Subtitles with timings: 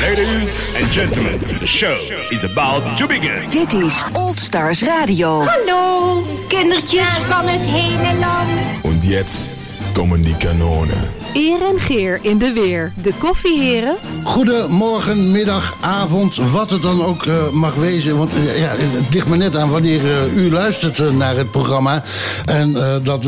[0.00, 1.96] Ladies and gentlemen, the show
[2.30, 3.50] is about to begin.
[3.50, 5.42] Dit is Old Stars Radio.
[5.44, 8.50] Hallo, kindertjes van het hele land.
[8.84, 9.48] Und jetzt
[9.92, 11.10] kommen die Kanonen.
[11.34, 12.92] Eer en Geer in de weer.
[13.02, 13.96] De koffieheren.
[14.28, 18.16] Goedemorgen, middag, avond, wat het dan ook eh, mag wezen.
[18.16, 22.02] Want eh, ja, het ligt maar net aan wanneer eh, u luistert naar het programma.
[22.44, 23.22] En dat,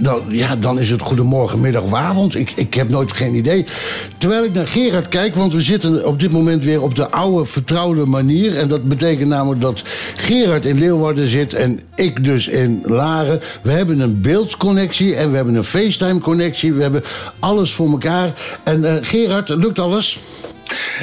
[0.00, 2.34] dat, ja, dan is het goedemorgen, middag avond.
[2.34, 3.66] Ik, ik heb nooit geen idee.
[4.18, 7.44] Terwijl ik naar Gerard kijk, want we zitten op dit moment weer op de oude
[7.44, 8.56] vertrouwde manier.
[8.56, 9.82] En dat betekent namelijk dat
[10.14, 13.40] Gerard in Leeuwarden zit en ik dus in Laren.
[13.62, 16.72] We hebben een beeldconnectie en we hebben een FaceTime-connectie.
[16.72, 17.02] We hebben
[17.38, 18.32] alles voor elkaar.
[18.62, 20.18] En Gerard, lukt alles?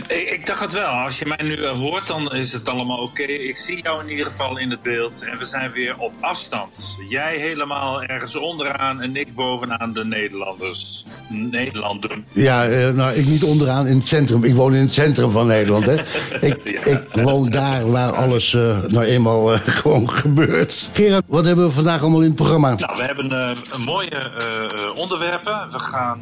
[0.08, 0.86] Ik, ik dacht het wel.
[0.88, 3.24] Als je mij nu eh, hoort, dan is het allemaal oké.
[3.24, 5.24] Ik zie jou in ieder geval in het beeld.
[5.24, 6.98] En we zijn weer op afstand.
[7.08, 11.06] Jij helemaal ergens onderaan en ik bovenaan de Nederlanders.
[11.30, 12.26] Nederlanden.
[12.32, 14.44] Ja, eh, nou, ik niet onderaan in het centrum.
[14.44, 15.86] Ik woon in het centrum van Nederland.
[15.86, 15.94] Hè.
[16.42, 19.48] Ik, ik woon daar waar alles eh, nou eenmaal
[19.82, 20.90] gewoon gebeurt.
[20.94, 22.74] Gerard, wat hebben we vandaag allemaal in het programma?
[22.74, 23.32] Nou, we hebben
[23.72, 24.32] een mooie
[24.96, 25.68] onderwerpen.
[25.72, 26.22] We gaan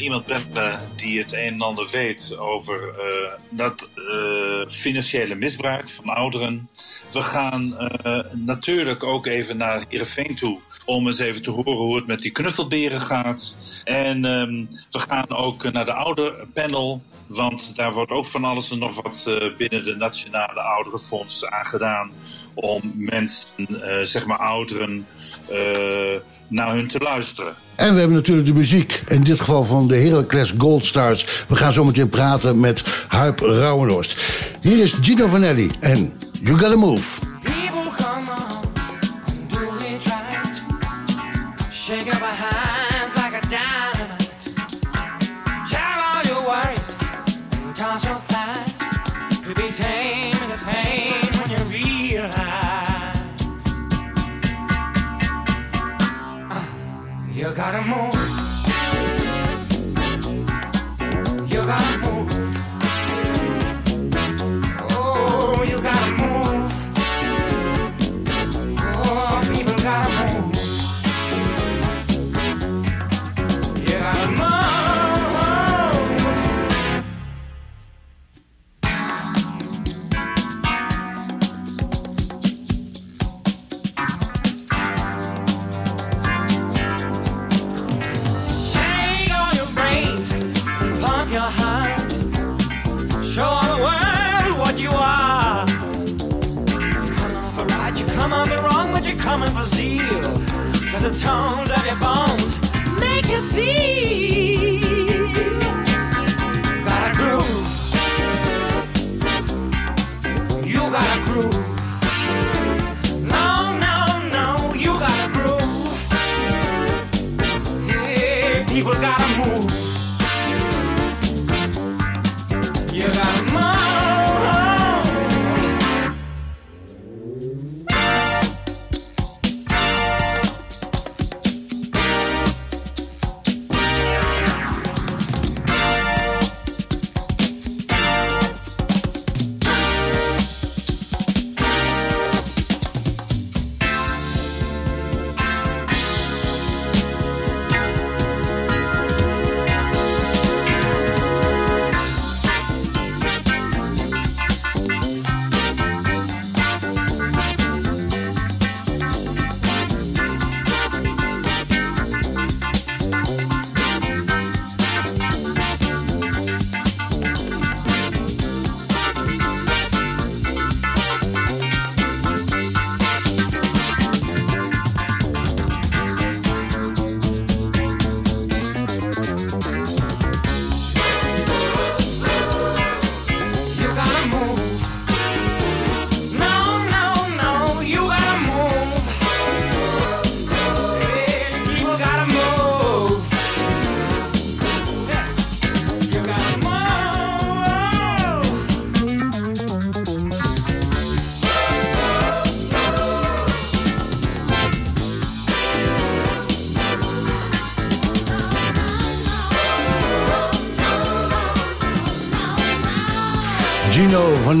[0.00, 6.08] iemand bellen die het een en ander weet over eh, dat eh, financiële misbruik van
[6.08, 6.68] ouderen.
[7.12, 11.96] We gaan eh, natuurlijk ook even naar Heerenveen toe om eens even te horen hoe
[11.96, 13.56] het met die knuffelberen gaat.
[13.84, 17.02] En ehm, we gaan ook naar de ouderpanel.
[17.28, 21.64] Want daar wordt ook van alles en nog wat eh, binnen de Nationale Ouderenfonds aan
[21.64, 22.10] gedaan.
[22.54, 25.06] Om mensen, eh, zeg maar ouderen,
[25.48, 25.58] eh,
[26.48, 27.54] naar hun te luisteren.
[27.74, 29.02] En we hebben natuurlijk de muziek.
[29.08, 31.44] In dit geval van de Heracles Gold Stars.
[31.48, 34.16] We gaan zo meteen praten met Huip Rauwenhorst.
[34.60, 36.12] Hier is Gino Vanelli en
[36.42, 37.27] You Gotta Move.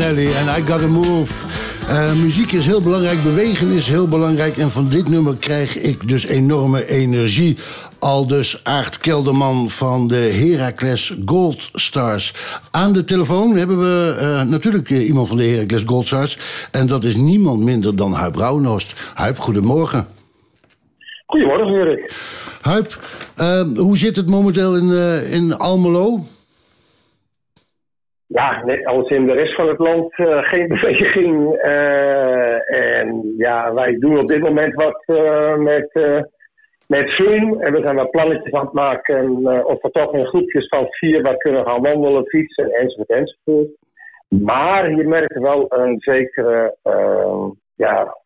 [0.08, 1.46] Nelly en I Gotta Move.
[1.88, 4.56] Eh, muziek is heel belangrijk, bewegen is heel belangrijk.
[4.56, 7.56] En van dit nummer krijg ik dus enorme energie.
[7.98, 12.34] Al dus Aart Kelderman van de Heracles Gold Stars.
[12.70, 16.38] Aan de telefoon hebben we eh, natuurlijk eh, iemand van de Heracles Gold Stars.
[16.70, 19.12] En dat is niemand minder dan Huip Rauwnost.
[19.14, 20.06] Huip, goedemorgen.
[21.26, 22.12] Goedemorgen, Erik.
[22.60, 22.98] Huip,
[23.76, 24.90] hoe zit het momenteel in,
[25.30, 26.20] in Almelo?
[28.28, 31.56] Ja, net als in de rest van het land eh, geen beweging.
[31.56, 35.90] eh, en ja, wij doen op dit moment wat eh, met,
[36.86, 37.60] met Zoom.
[37.60, 39.46] En we zijn wat plannetjes aan het maken.
[39.64, 43.68] of we toch in groepjes van vier wat kunnen gaan wandelen, fietsen, enzovoort, enzovoort.
[44.28, 46.76] Maar je merkt wel een zekere
[47.76, 48.16] ja,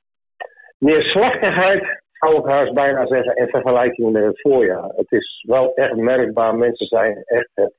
[0.78, 4.93] neerslachtigheid, zou ik haast bijna zeggen, in vergelijking met het voorjaar.
[4.96, 6.55] Het is wel echt merkbaar.
[6.55, 7.75] Mensen zijn echt het.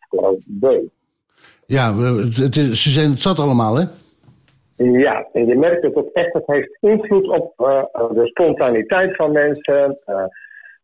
[1.65, 3.83] Ja, het, ze zijn het zat allemaal, hè?
[4.77, 7.83] Ja, en je merkt dat het echt het heeft invloed op eh,
[8.13, 9.97] de spontaniteit van mensen.
[10.05, 10.25] Eh,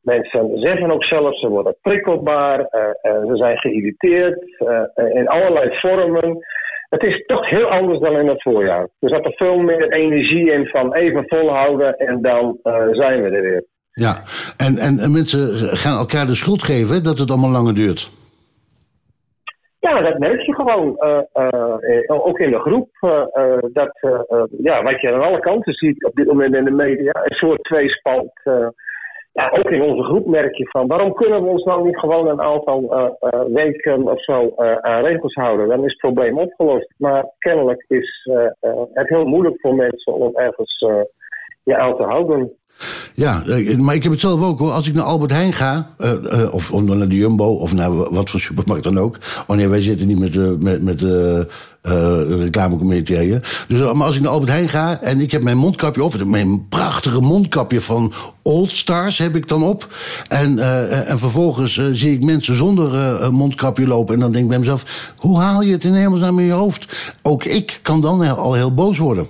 [0.02, 5.28] mensen zeggen ook zelf, ze worden prikkelbaar, eh, eh, ze zijn geïrriteerd eh, eh, in
[5.28, 6.38] allerlei vormen.
[6.90, 8.88] Het is toch heel anders dan in het voorjaar.
[9.00, 13.30] Er zat er veel meer energie in van even volhouden en dan eh, zijn we
[13.30, 13.64] er weer.
[13.94, 14.24] Ja,
[14.58, 18.10] en, en, en mensen gaan elkaar de schuld geven dat het allemaal langer duurt.
[19.80, 20.98] Ja, dat merk je gewoon.
[20.98, 22.90] eh, eh, eh, ook in de groep.
[23.74, 24.00] dat,
[24.62, 27.12] ja, wat je aan alle kanten ziet op dit moment in de media.
[27.24, 28.32] Een soort tweespalt.
[29.32, 30.88] ja, ook in onze groep merk je van.
[30.88, 33.10] Waarom kunnen we ons nou niet gewoon een aantal
[33.54, 35.68] weken of zo aan regels houden?
[35.68, 36.94] Dan is het probleem opgelost.
[36.98, 38.30] Maar kennelijk is
[38.94, 40.86] het heel moeilijk voor mensen om ergens
[41.64, 42.58] je aan te houden.
[43.14, 44.72] Ja, eh, maar ik heb het zelf ook hoor.
[44.72, 46.14] Als ik naar Albert Heijn ga, eh,
[46.52, 49.18] of, naar de Jumbo, of naar wat voor supermarkt dan ook.
[49.48, 51.06] Oh nee, wij zitten niet met, de met, met
[52.28, 53.42] reclamecomité.
[53.68, 56.68] Dus maar als ik naar Albert Heijn ga en ik heb mijn mondkapje op, mijn
[56.68, 59.96] prachtige mondkapje van Old Stars heb ik dan op.
[60.28, 60.60] En,
[61.08, 64.14] en vervolgens zie ik mensen zonder mondkapje lopen.
[64.14, 66.96] En dan denk ik bij mezelf, hoe haal je het in hemelsnaam in je hoofd?
[67.22, 69.28] Ook ik kan dan al heel boos worden.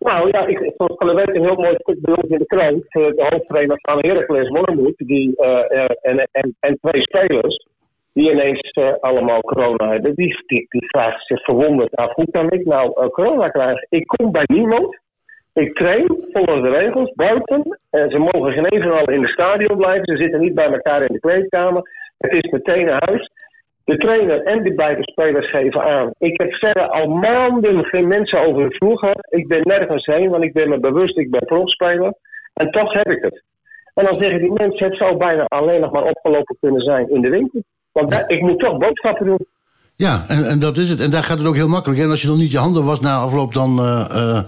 [0.00, 2.84] Nou ja, ik, de week een heel mooi stuk bij in de krant.
[2.88, 7.66] eh, de hoofdtrainer van Heracles Wormoed die, eh, eh, en, en, en twee spelers
[8.12, 10.14] die ineens allemaal corona hebben.
[10.14, 10.66] Die, die,
[11.18, 13.86] zich verwonderd af, hoe kan ik nou corona krijgen?
[13.90, 14.98] Ik kom bij niemand.
[15.54, 17.78] Ik train volgens de regels buiten.
[17.90, 20.04] En ze mogen geen evenal in het stadion blijven.
[20.04, 21.82] Ze zitten niet bij elkaar in de kleedkamer.
[22.18, 23.30] Het is meteen naar huis.
[23.90, 26.10] De trainer en de beide spelers geven aan.
[26.18, 29.26] Ik heb verder al maanden geen mensen over de vloer gehad.
[29.28, 32.12] Ik ben nergens heen, want ik ben me bewust, ik ben profspeler.
[32.54, 33.42] En toch heb ik het.
[33.94, 37.20] En dan zeggen die mensen, het zou bijna alleen nog maar opgelopen kunnen zijn in
[37.20, 37.62] de winkel.
[37.92, 39.46] Want ik moet toch boodschappen doen.
[39.96, 41.00] Ja, en, en dat is het.
[41.00, 42.00] En daar gaat het ook heel makkelijk.
[42.00, 44.42] En als je dan niet je handen was na afloop, dan, eh,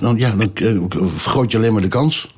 [0.00, 0.50] dan, ja, dan
[0.98, 2.33] vergroot je alleen maar de kans.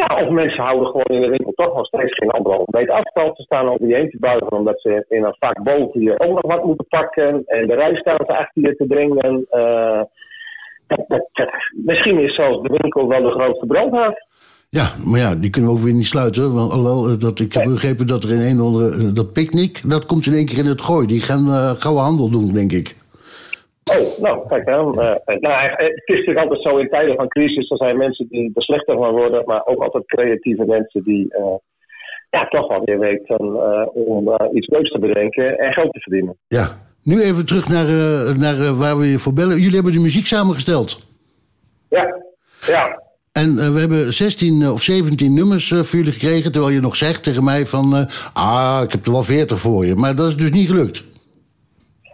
[0.00, 3.36] Ja, of mensen houden gewoon in de winkel toch nog steeds geen anderhalve meter afstand.
[3.36, 6.42] Ze staan over je heen te buigen omdat ze in een vak boven je ook
[6.42, 7.42] nog wat moeten pakken.
[7.46, 9.46] En de rij staat achter je te dringen.
[9.50, 10.00] Eh,
[10.86, 11.52] dat, dat, dat-
[11.84, 14.26] misschien is zelfs de winkel wel de grootste brandhaard.
[14.68, 16.54] Ja, maar ja, die kunnen we ook weer niet sluiten.
[16.54, 18.90] Want, alhoewel, eh, dat, ik heb begrepen dat er in een of andere...
[19.06, 21.06] eh, Dat picknick, dat komt in één keer in het gooi.
[21.06, 22.96] Die gaan eh gouden handel doen, denk ik.
[23.84, 25.00] Oh, nou, kijk dan.
[25.00, 27.70] eh, eh, nou, eh, het is natuurlijk altijd zo in tijden van crisis.
[27.70, 31.34] Er zijn mensen die er slechter van worden, maar ook altijd creatieve mensen die
[32.30, 33.38] ja, toch wel weer weten
[33.92, 36.36] om iets leuks te bedenken en geld te verdienen.
[36.48, 36.68] Ja.
[37.02, 37.86] Nu even terug naar,
[38.38, 39.58] naar waar we je voor bellen.
[39.58, 41.06] Jullie hebben de muziek samengesteld.
[41.88, 42.22] Ja,
[42.66, 43.02] ja.
[43.32, 46.52] En we hebben 16 of 17 nummers voor jullie gekregen.
[46.52, 48.08] Terwijl je nog zegt tegen mij van...
[48.32, 49.94] ah, ik heb er wel 40 voor je.
[49.94, 51.04] Maar dat is dus niet gelukt.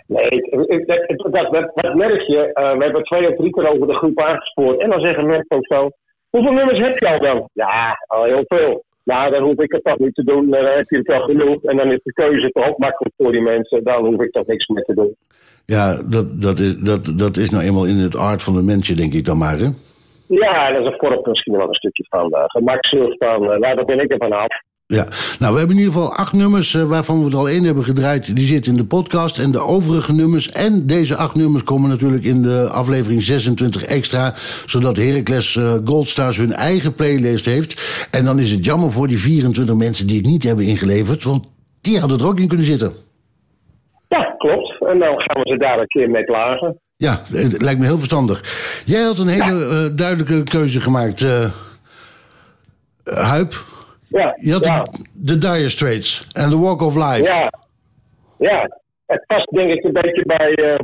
[0.06, 2.52] Nee, dat, dat, dat, dat merk je.
[2.52, 4.80] Eh, we hebben twee of drie keer over de groep aangespoord.
[4.80, 5.90] En dan zeggen mensen ook zo:
[6.30, 7.48] Hoeveel nummers heb je al dan?
[7.52, 8.84] Ja, al heel veel.
[9.04, 10.50] Nou, dan hoef ik het toch niet te doen.
[10.50, 11.64] Dan heb je het al genoeg.
[11.64, 13.84] En dan is de keuze toch ook makkelijk voor die mensen.
[13.84, 15.14] Dan hoef ik toch niks meer te doen.
[15.66, 18.94] Ja, dat, dat, is, dat, dat is nou eenmaal in het aard van de mensje,
[18.94, 19.58] denk ik dan maar.
[19.58, 19.68] Hè?
[20.26, 23.18] Ja, dat is een korp misschien wel een stukje van uh, gemakzucht.
[23.18, 24.52] Van, uh, nou, daar ben ik er van af.
[24.90, 25.06] Ja,
[25.38, 27.84] nou, we hebben in ieder geval acht nummers uh, waarvan we er al één hebben
[27.84, 28.36] gedraaid.
[28.36, 29.38] Die zitten in de podcast.
[29.38, 34.34] En de overige nummers en deze acht nummers komen natuurlijk in de aflevering 26 extra.
[34.66, 38.06] Zodat Heracles uh, Goldstars hun eigen playlist heeft.
[38.10, 41.24] En dan is het jammer voor die 24 mensen die het niet hebben ingeleverd.
[41.24, 42.92] Want die hadden er ook in kunnen zitten.
[44.08, 44.80] Ja, klopt.
[44.80, 46.80] En dan gaan we ze daar een keer mee klagen.
[46.96, 48.44] Ja, het lijkt me heel verstandig.
[48.84, 49.84] Jij had een hele ja.
[49.84, 51.26] uh, duidelijke keuze gemaakt,
[53.04, 53.54] Huip.
[54.10, 54.86] Ja, Je had ja.
[55.12, 57.22] de, Dire Straits en The Walk of Life.
[57.22, 57.52] Ja,
[58.38, 58.78] ja.
[59.06, 60.78] Het past denk ik een beetje bij, uh,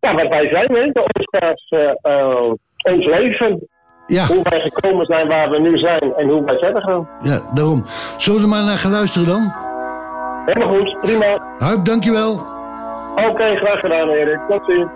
[0.00, 2.52] ja, wat wij zijn, hè, de Oosters, eh, eh,
[2.94, 3.68] ons leven.
[4.06, 4.26] Ja.
[4.26, 7.08] Hoe wij gekomen zijn waar we nu zijn en hoe wij verder gaan.
[7.22, 7.84] Ja, daarom.
[8.16, 9.52] Zullen we er maar naar gaan luisteren dan?
[10.46, 11.56] Helemaal goed, prima.
[11.58, 12.32] Huip, dankjewel.
[13.16, 14.40] Oké, graag gedaan, Erik.
[14.48, 14.90] Tot ziens.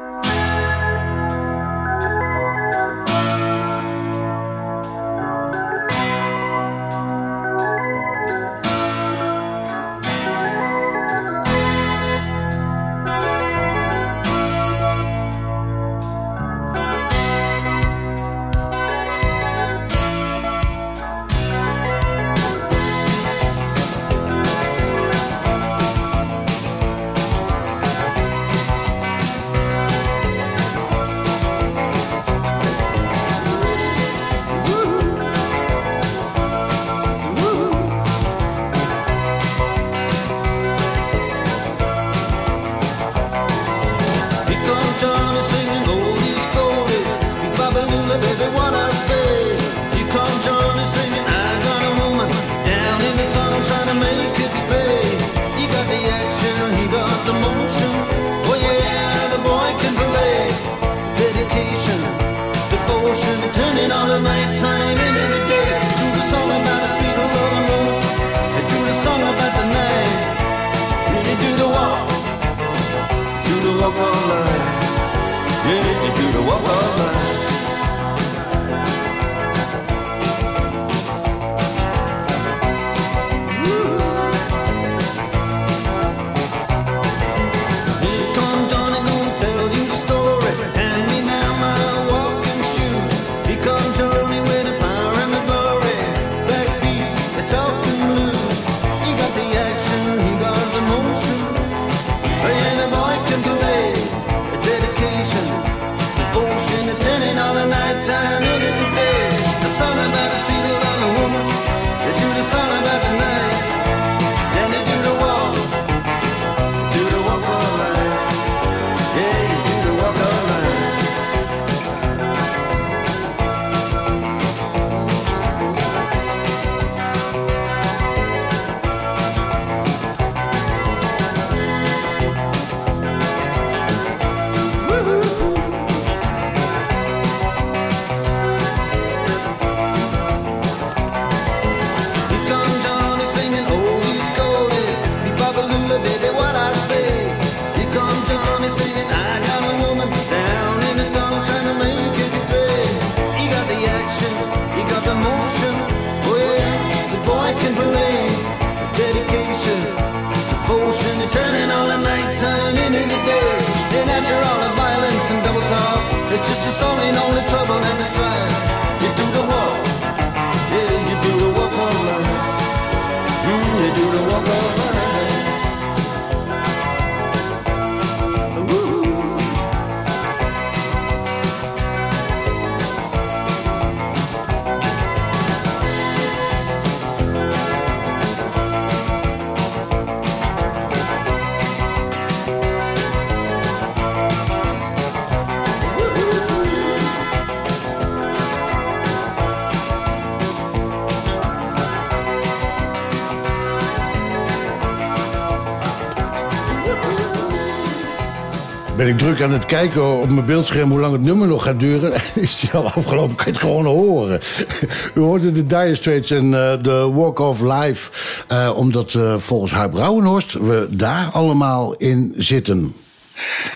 [209.11, 212.13] Ik druk aan het kijken op mijn beeldscherm hoe lang het nummer nog gaat duren.
[212.35, 213.37] Is die al afgelopen?
[213.37, 214.41] Kan je het gewoon horen.
[215.15, 218.11] U hoorde de Dire Straits en eh, de Walk of Life.
[218.49, 222.97] eh, omdat eh, volgens Huib Brouwenhorst we daar allemaal in zitten.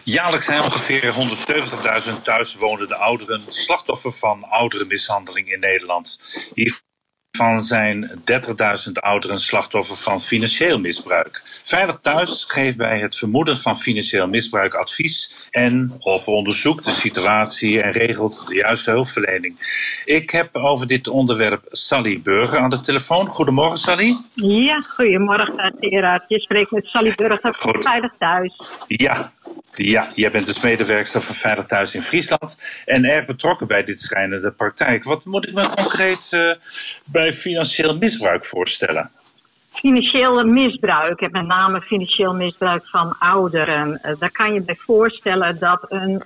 [0.02, 1.14] Jaarlijks zijn ongeveer
[2.08, 6.20] 170.000 thuiswonende ouderen slachtoffer van ouderenmishandeling in Nederland.
[7.34, 8.10] Hiervan zijn
[8.86, 11.42] 30.000 ouderen slachtoffer van financieel misbruik.
[11.62, 17.82] Veilig Thuis geeft bij het vermoeden van financieel misbruik advies en of onderzoekt de situatie
[17.82, 19.56] en regelt de juiste hulpverlening.
[20.04, 23.26] Ik heb over dit onderwerp Sally Burger aan de telefoon.
[23.26, 24.16] Goedemorgen Sally.
[24.34, 26.24] Ja, goedemorgen Gerard.
[26.28, 28.56] Je spreekt met Sally Burger van Veilig Thuis.
[28.86, 29.32] Ja,
[29.76, 34.00] ja, jij bent dus medewerkster van Veilig Thuis in Friesland en erg betrokken bij dit
[34.00, 35.04] schrijnende praktijk.
[35.04, 36.54] Wat moet ik me concreet eh,
[37.04, 39.10] bij financieel misbruik voorstellen?
[39.72, 44.02] Financieel misbruik, en met name financieel misbruik van ouderen.
[44.02, 46.22] Eh, Daar kan je bij voorstellen dat een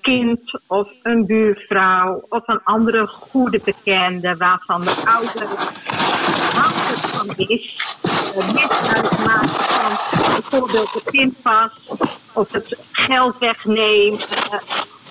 [0.00, 5.48] kind of een buurvrouw of een andere goede bekende waarvan de ouder
[6.56, 11.70] afhankelijk van is, eh, misbruik maakt van bijvoorbeeld de pinpas
[12.32, 14.58] of het geld wegnemen eh,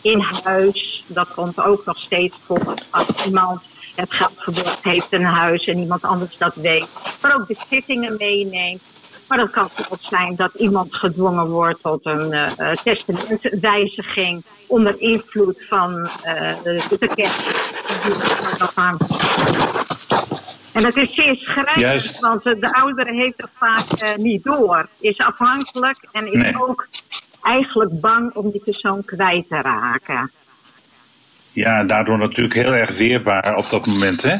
[0.01, 1.03] in huis.
[1.07, 3.61] Dat komt ook nog steeds voor als iemand
[3.95, 4.33] het geld
[4.81, 6.97] heeft in huis en iemand anders dat weet.
[7.21, 8.81] Maar ook de zittingen meeneemt.
[9.27, 15.01] Maar dat kan ook zijn dat iemand gedwongen wordt tot een eh, eh, testamentwijziging onder
[15.01, 17.31] invloed van eh, de, bekende.
[20.71, 24.87] En dat is zeer schrijnend, want de oudere heeft het vaak niet door.
[24.99, 26.67] Is afhankelijk en is Nee.
[26.67, 26.87] ook
[27.41, 30.31] eigenlijk bang om die persoon kwijt te raken.
[31.55, 34.35] Ja, daardoor natuurlijk heel erg weerbaar op dat moment, hè?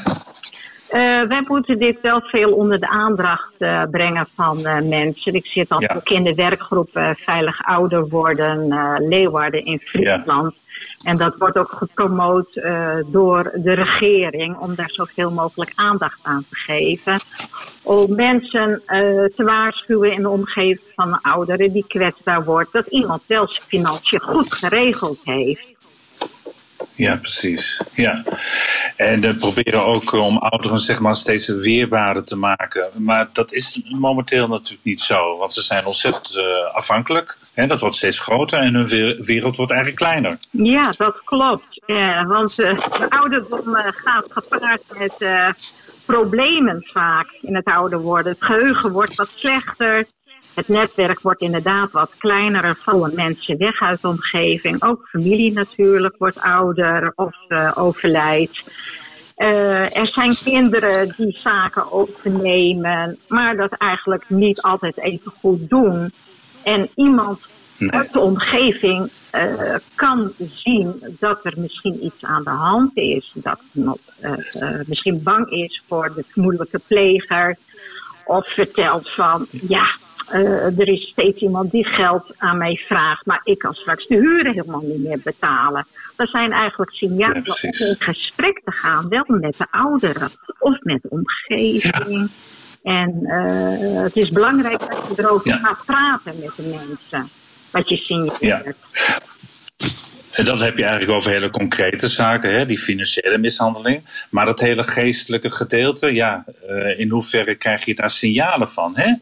[0.87, 5.33] Eh, wij moeten dit wel veel onder de aandacht eh, brengen van eh, mensen.
[5.33, 5.93] Ik zit al Ja.
[5.95, 8.67] ook in de werkgroep Veilig Ouder Worden
[9.07, 10.53] Leeuwarden in Friesland.
[11.03, 12.53] En dat wordt ook gepromoot
[13.05, 17.19] door de regering om daar zoveel mogelijk aandacht aan te geven.
[17.83, 18.81] Om mensen
[19.35, 24.19] te waarschuwen in de omgeving van ouderen die kwetsbaar wordt, dat iemand wel zijn financiën
[24.19, 25.74] goed geregeld heeft.
[26.95, 27.81] Ja, precies.
[27.93, 28.23] Ja.
[28.95, 32.89] En we proberen ook om ouderen zeg steeds weerbaarder te maken.
[32.97, 35.37] Maar dat is momenteel natuurlijk niet zo.
[35.37, 37.37] Want ze zijn ontzettend eh, afhankelijk.
[37.53, 40.37] Hè, dat wordt steeds groter en hun we- wereld wordt eigenlijk kleiner.
[40.51, 41.81] Ja, dat klopt.
[41.85, 45.49] Eh, want eh, de ouderdom eh, gaat gepaard met eh,
[46.05, 48.31] problemen vaak in het ouder worden.
[48.31, 50.05] Het geheugen wordt wat slechter.
[50.55, 52.65] Het netwerk wordt inderdaad wat kleiner.
[52.65, 54.83] Er vallen mensen weg uit de omgeving.
[54.83, 58.63] Ook familie natuurlijk wordt ouder of eh, overlijdt.
[59.35, 66.11] Eh, er zijn kinderen die zaken overnemen, maar dat eigenlijk niet altijd even goed doen.
[66.63, 67.39] En iemand
[67.87, 73.31] uit de omgeving eh, kan zien dat er misschien iets aan de hand is.
[73.33, 73.99] Dat iemand
[74.85, 77.57] misschien bang is voor de vermoedelijke pleger.
[78.25, 79.97] Of vertelt van, ja,
[80.29, 84.15] eh, er is steeds iemand die geld aan mij vraagt, maar ik kan straks de
[84.15, 85.87] huren helemaal niet meer betalen.
[86.15, 91.01] Dat zijn eigenlijk signalen om in gesprek te gaan, wel met de ouderen of met
[91.01, 92.29] de omgeving.
[92.83, 97.29] En eh, het is belangrijk dat je erover gaat praten met de mensen.
[97.71, 98.77] Wat je signaleert.
[100.31, 102.65] En dat heb je eigenlijk over hele concrete zaken, hè?
[102.65, 104.03] die financiële mishandeling.
[104.29, 108.91] Maar dat hele geestelijke gedeelte, ja, eh, in hoeverre krijg je daar signalen van?
[108.95, 109.13] Hè?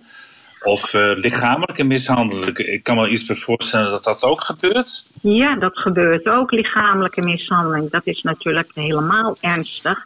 [0.63, 2.57] Of eh, lichamelijke mishandeling.
[2.57, 5.05] Ik kan me iets voorstellen dat dat ook gebeurt.
[5.21, 6.51] Ja, dat gebeurt ook.
[6.51, 9.97] Lichamelijke mishandeling, dat is natuurlijk helemaal ernstig.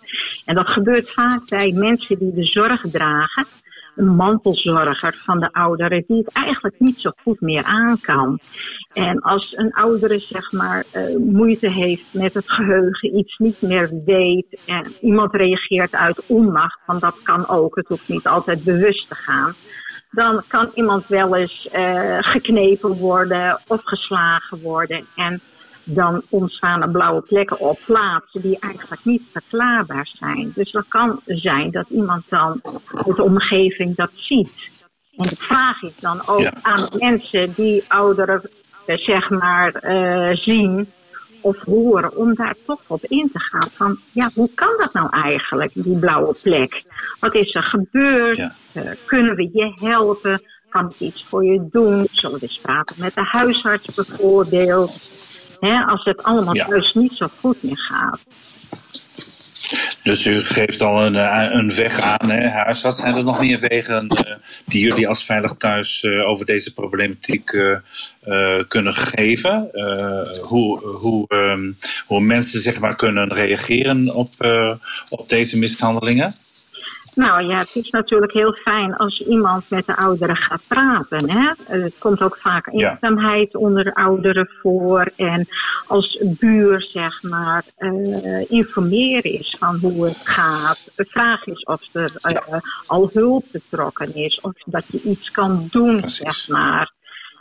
[0.46, 3.46] En dat gebeurt vaak bij mensen die de zorg dragen.
[3.96, 8.40] Een mantelzorger van de ouderen die het eigenlijk niet zo goed meer aan kan.
[8.94, 13.90] En als een oudere zeg maar eh, moeite heeft met het geheugen, iets niet meer
[14.06, 19.08] weet en iemand reageert uit onmacht, want dat kan ook, het hoeft niet altijd bewust
[19.08, 19.56] te gaan
[20.18, 25.06] dan kan iemand wel eens eh, geknepen worden of geslagen worden.
[25.16, 25.42] En
[25.84, 30.52] dan ontstaan er blauwe plekken op plaatsen die eigenlijk niet verklaarbaar zijn.
[30.56, 32.62] Dus dat kan zijn dat iemand dan
[33.06, 34.86] uit de omgeving dat ziet.
[35.18, 38.42] En de vraag is dan ook aan mensen die ouderen
[38.86, 40.92] eh, zeg maar eh, zien
[41.42, 43.70] of horen om daar toch op in te gaan.
[43.74, 46.84] Van ja, hoe kan dat nou eigenlijk, die blauwe plek?
[47.20, 48.40] Wat is er gebeurd?
[48.74, 50.42] Eh, kunnen we je helpen?
[50.70, 52.08] Kan ik iets voor je doen?
[52.12, 55.12] Zullen we eens praten met de huisarts bijvoorbeeld?
[55.60, 56.66] Hè, als het allemaal Ja.
[56.66, 58.22] thuis niet zo goed meer gaat.
[60.04, 63.00] Dus u geeft al een, eh, een weg aan, hè, huisarts.
[63.00, 67.46] Zijn er nog meer wegen eh, die jullie als Veilig Thuis eh, over deze problematiek
[68.68, 69.70] kunnen geven?
[70.42, 71.72] Hoe, hoe, ehm,
[72.06, 74.34] hoe mensen zeg maar, kunnen reageren op,
[75.10, 76.36] op deze mishandelingen?
[77.18, 81.30] Nou ja, het is natuurlijk heel fijn als iemand met de ouderen gaat praten.
[81.30, 81.52] Hè?
[81.78, 82.92] Het komt ook vaak Ja.
[82.92, 85.12] eenzaamheid onder ouderen voor.
[85.16, 85.48] En
[85.88, 90.92] als buur, zeg maar, eh, informeren is van hoe het gaat.
[90.96, 94.40] De vraag is of er eh, al hulp betrokken is.
[94.42, 96.92] Of dat je iets kan doen, zeg maar.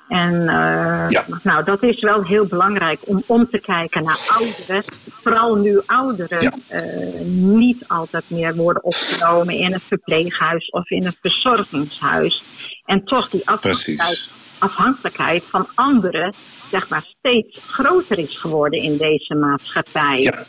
[0.09, 4.85] En eh, nou, dat is wel heel belangrijk om om te kijken naar ouderen.
[5.23, 11.17] Vooral nu ouderen eh, niet altijd meer worden opgenomen in een verpleeghuis of in een
[11.21, 12.43] verzorgingshuis.
[12.85, 16.35] En toch die afhankelijkheid, afhankelijkheid van anderen
[16.71, 20.19] zeg maar, steeds groter is geworden in deze maatschappij.
[20.19, 20.45] Ja.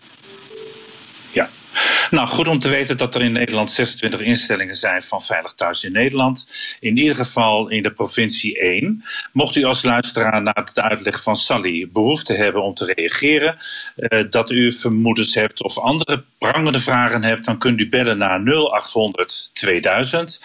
[2.09, 5.83] Nou, goed om te weten dat er in Nederland 26 instellingen zijn van Veilig Thuis
[5.83, 6.47] in Nederland.
[6.79, 9.03] In ieder geval in de provincie 1.
[9.31, 13.57] Mocht u als luisteraar naar de uitleg van Sally behoefte hebben om te reageren,
[13.95, 18.39] eh, dat u vermoedens hebt of andere prangende vragen hebt, dan kunt u bellen naar
[18.39, 20.39] 0800 2000.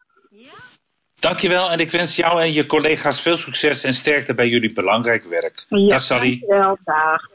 [1.19, 5.23] Dankjewel en ik wens jou en je collega's veel succes en sterkte bij jullie belangrijk
[5.23, 5.65] werk.
[5.69, 6.29] Ja, Dag Sally.
[6.29, 6.77] dankjewel.
[6.83, 7.27] Dag.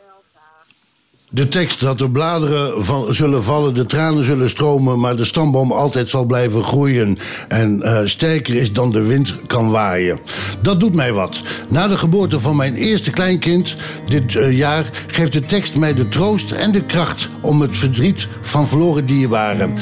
[1.31, 5.73] De tekst dat de bladeren van, zullen vallen, de tranen zullen stromen, maar de stamboom
[5.73, 7.19] altijd zal blijven groeien
[7.49, 10.19] en eh, sterker is dan de wind kan waaien.
[10.63, 11.43] Dat doet mij wat.
[11.69, 16.09] Na de geboorte van mijn eerste kleinkind dit eh, jaar geeft de tekst mij de
[16.09, 19.75] troost en de kracht om het verdriet van verloren dierbaren.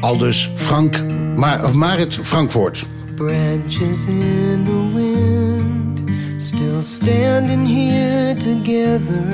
[0.00, 1.04] Aldus Frank,
[1.36, 2.84] maar, of Marit Frankvoort.
[3.16, 9.24] Branches in the wind, still standing here together.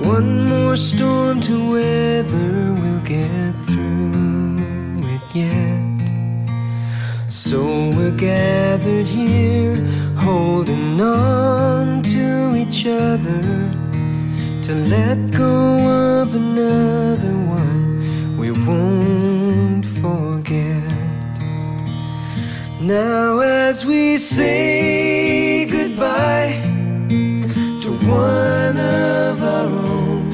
[0.00, 4.56] One more storm to weather, we'll get through
[5.14, 6.52] it yet.
[7.28, 9.76] So we're gathered here,
[10.16, 13.42] holding on to each other
[14.62, 20.31] to let go of another one we won't forget.
[22.82, 26.60] Now, as we say goodbye
[27.08, 30.26] to one of our own,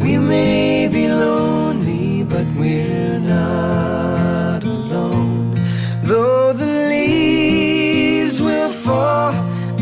[0.00, 5.54] we may be lonely, but we're not alone.
[6.02, 9.34] Though the leaves will fall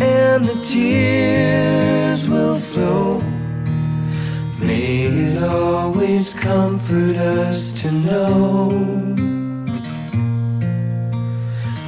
[0.03, 3.21] and the tears will flow,
[4.61, 9.34] may it always comfort us to know.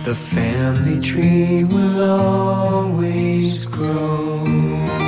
[0.07, 5.06] The family tree will always grow.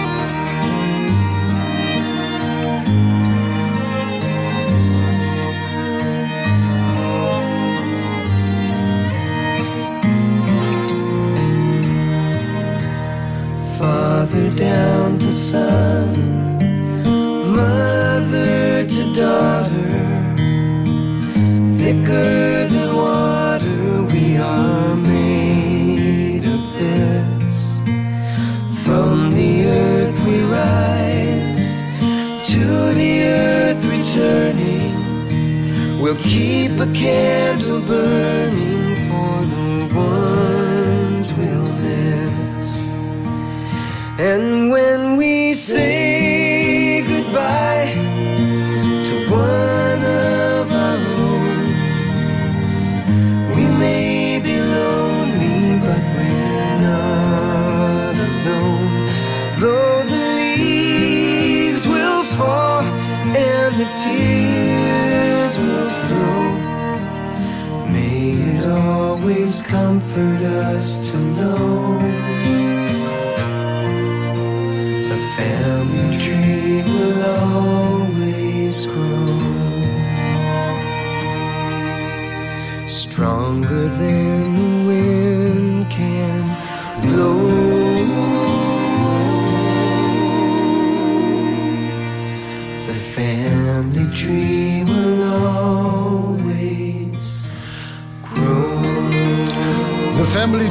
[36.78, 37.67] Keep a candle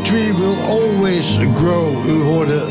[0.07, 2.05] tree will always grow.
[2.07, 2.65] U hoorde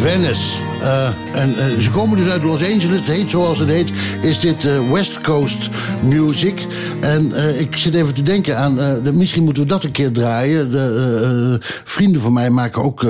[0.00, 0.62] Venice.
[0.80, 3.00] Eh, en eh, ze komen dus uit Los Angeles.
[3.00, 3.92] Het heet zoals het heet.
[4.22, 5.70] Is dit eh, West Coast
[6.04, 6.66] Music.
[7.00, 9.00] En ik zit even te denken aan...
[9.16, 10.70] misschien moeten we dat een keer draaien.
[10.70, 13.06] De, vrienden van mij maken ook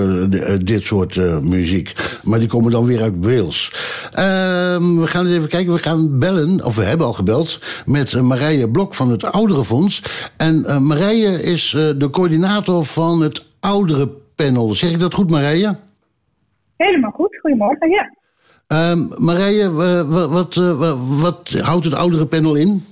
[0.67, 1.95] dit soort muziek.
[2.23, 3.73] Maar die komen dan weer uit Wales.
[4.13, 5.73] Ehm, we gaan eens even kijken.
[5.73, 7.59] We gaan bellen, of we hebben al gebeld...
[7.87, 10.03] met Marije Blok van het Ouderenfonds.
[10.37, 14.73] En Marije is de coördinator van het Ouderenpanel.
[14.73, 15.77] Zeg ik dat goed, Marije?
[16.77, 17.91] Helemaal goed, goedemorgen.
[17.91, 18.11] Ja.
[18.67, 22.83] Ehm Marije, wa- wat, eh, wa- wat houdt het Ouderenpanel in?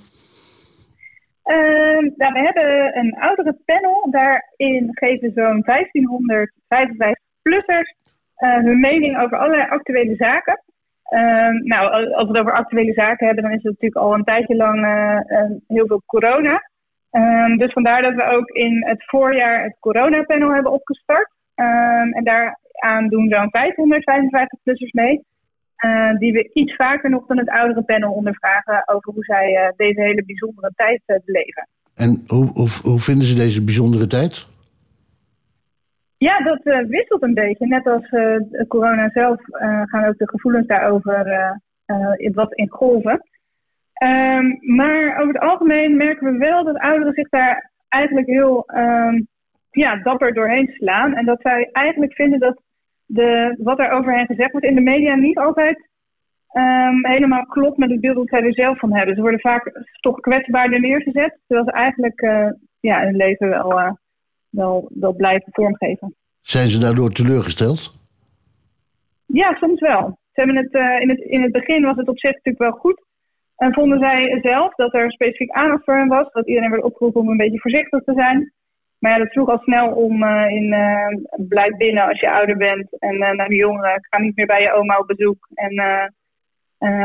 [1.42, 4.08] Ehm, nou, we hebben een oudere panel.
[4.10, 7.94] Daarin geven zo'n 1500 55-plussers
[8.36, 10.62] eh, hun mening over allerlei actuele zaken.
[11.04, 14.24] Ehm, nou, als we het over actuele zaken hebben, dan is het natuurlijk al een
[14.24, 16.69] tijdje lang eh, heel veel corona.
[17.10, 21.30] Ehm, dus vandaar dat we ook in het voorjaar het coronapanel hebben opgestart.
[21.54, 25.28] Ehm, en daaraan doen zo'n 500 55-plussers mee.
[25.80, 29.72] eh, die we iets vaker nog dan het oudere panel ondervragen over hoe zij eh,
[29.76, 31.68] deze hele bijzondere tijd eh, beleven.
[31.94, 34.46] En hoe, hoe, hoe vinden ze deze bijzondere tijd?
[36.18, 37.66] Ja, dat wisselt een beetje.
[37.66, 38.08] Net als
[38.68, 39.40] corona zelf
[39.84, 41.58] gaan ook de gevoelens daarover
[42.32, 43.22] wat in golven.
[44.00, 49.20] Ehm, maar over het algemeen merken we wel dat ouderen zich daar eigenlijk heel ehm,
[49.70, 51.14] ja, dapper doorheen slaan.
[51.14, 52.62] En dat zij eigenlijk vinden dat
[53.06, 55.88] de, wat er over hen gezegd wordt in de media niet altijd
[56.48, 59.14] ehm, helemaal klopt met het beeld dat zij er zelf van hebben.
[59.14, 62.48] Ze worden vaak toch kwetsbaarder neergezet, terwijl ze eigenlijk eh,
[62.80, 63.92] ja, hun leven wel, eh,
[64.50, 66.14] wel, wel blijven vormgeven.
[66.40, 67.92] Zijn ze daardoor teleurgesteld?
[69.26, 70.18] Ja, soms wel.
[70.32, 72.80] Ze hebben het, eh, in, het, in het begin was het op zich natuurlijk wel
[72.80, 73.08] goed.
[73.60, 76.32] En vonden zij zelf dat er specifiek aandacht voor hen was.
[76.32, 78.52] Dat iedereen werd opgeroepen om een beetje voorzichtig te zijn.
[78.98, 81.06] Maar ja, dat vroeg al snel om eh, in eh,
[81.48, 82.98] blijf binnen als je ouder bent.
[82.98, 85.48] En eh, naar de jongeren, ga niet meer bij je oma op bezoek.
[85.54, 85.74] En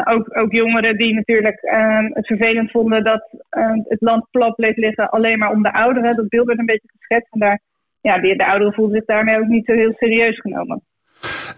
[0.03, 4.75] ook, ook jongeren die natuurlijk eh, het vervelend vonden dat eh, het land plat bleef
[4.75, 6.15] liggen alleen maar om de ouderen.
[6.15, 7.33] Dat beeld werd een beetje geschetst.
[7.33, 7.61] En daar,
[8.01, 10.81] ja, de, de ouderen voelden zich daarmee ook niet zo heel serieus genomen.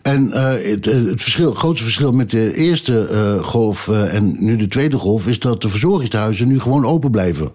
[0.02, 4.56] En eh, het, het verschil, grootste verschil met de eerste eh, golf eh, en nu
[4.56, 7.52] de tweede golf is dat de verzorgingshuizen nu gewoon open blijven.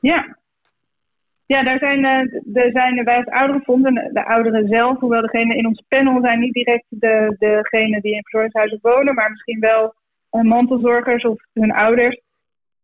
[0.00, 0.36] Ja.
[1.46, 2.04] Ja, daar zijn,
[2.54, 6.40] er zijn bij het ouderenfonds en de ouderen zelf, hoewel degenen in ons panel zijn
[6.40, 9.94] niet direct de, degenen die in verzorgingshuizen wonen, maar misschien wel
[10.30, 12.20] mantelzorgers of hun ouders.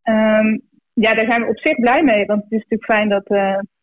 [0.02, 0.58] Ehm,
[0.92, 3.26] ja, daar zijn we op zich blij mee, want het is natuurlijk fijn dat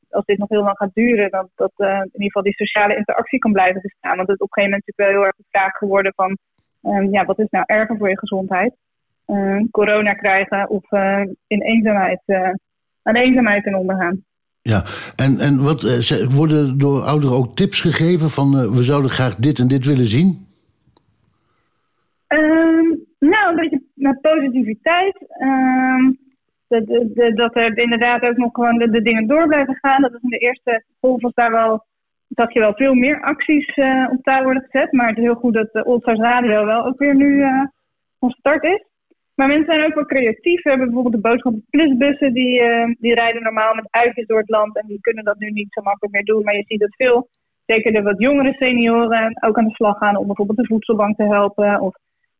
[0.10, 2.96] als dit nog heel lang gaat duren, dat, dat eh, in ieder geval die sociale
[2.96, 4.16] interactie kan blijven bestaan.
[4.16, 6.38] Want het is op een gegeven moment natuurlijk wel heel erg de vraag geworden van,
[6.82, 8.76] ehm, ja, wat is nou erger voor je gezondheid?
[9.26, 12.50] Ehm, corona krijgen of eh, in eenzaamheid, eh,
[13.04, 14.26] aan eenzaamheid ten onder gaan.
[14.62, 14.84] Ja,
[15.16, 15.82] en, en wat,
[16.30, 20.48] worden door ouderen ook tips gegeven van we zouden graag dit en dit willen zien?
[22.28, 22.86] Ehm,
[23.20, 25.18] nou, een beetje met positiviteit.
[26.68, 30.02] Dat, dat er inderdaad ook nog gewoon de, dingen door blijven gaan.
[30.02, 31.86] Dat is in de eerste golf daar wel,
[32.28, 34.92] dat je wel veel meer acties eh, op touw worden gezet.
[34.92, 37.64] Maar het is heel goed dat de Oldstars Radio wel ook weer nu eh,
[38.20, 38.86] van start is.
[39.36, 40.64] Maar mensen zijn ook wel creatief.
[40.64, 42.34] We hebben bijvoorbeeld de Boodschap Plusbussen.
[42.34, 44.78] Die, eh, die rijden normaal met uitjes door het land.
[44.78, 46.44] En die kunnen dat nu niet zo makkelijk meer doen.
[46.44, 47.30] Maar je ziet dat veel,
[47.66, 51.24] zeker de wat jongere senioren, ook aan de slag gaan om bijvoorbeeld de voedselbank te
[51.24, 51.82] helpen.
[51.82, 51.96] Of,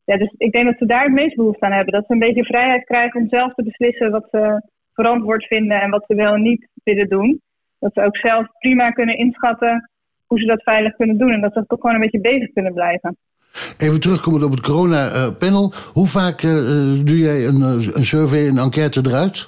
[0.10, 1.94] ja, dus ik denk dat ze daar het meest behoefte aan hebben.
[1.94, 4.62] Dat ze een beetje vrijheid krijgen om zelf te beslissen wat ze
[4.94, 7.42] verantwoord vinden en wat ze wel en niet willen doen.
[7.80, 9.90] Dat ze ook zelf prima kunnen inschatten
[10.26, 11.32] hoe ze dat veilig kunnen doen.
[11.32, 13.18] En dat ze toch gewoon een beetje bezig kunnen blijven.
[13.78, 15.74] Even terugkomend op het corona-panel.
[15.94, 19.48] Hoe vaak eh, eh, doe jij een, eh, een survey, een enquête eruit?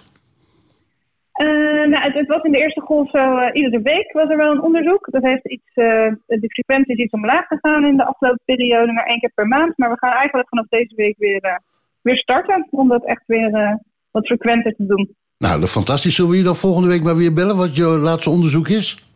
[1.32, 4.52] Eh, nou, het, was in de eerste golf zo, eh, iedere week was er wel
[4.52, 5.08] een onderzoek.
[5.12, 9.06] Dat heeft iets, eh, de frequentie is iets omlaag gegaan in de afgelopen periode naar
[9.06, 9.78] één keer per maand.
[9.78, 11.56] Maar we gaan eigenlijk vanaf deze week weer, eh,
[12.02, 13.76] weer starten om dat echt weer eh,
[14.12, 15.15] wat frequenter te doen.
[15.38, 16.15] Nou, dat is fantastisch.
[16.15, 19.08] Zullen we je dan volgende week maar weer bellen wat je laatste onderzoek is?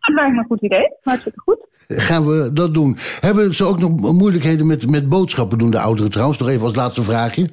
[0.00, 0.92] Dat lijkt me een goed idee.
[1.02, 1.66] Hartstikke goed.
[1.88, 2.96] Gaan we dat doen?
[3.20, 6.38] Hebben ze ook nog moeilijkheden met, met boodschappen doen, de ouderen trouwens?
[6.38, 7.48] Nog even als laatste vraagje.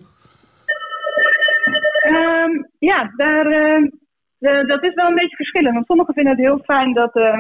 [2.05, 3.91] Ehm, ja, daar, eh,
[4.37, 5.73] de- dat is wel een beetje verschillend.
[5.73, 7.37] Want sommigen vinden het heel fijn dat eh,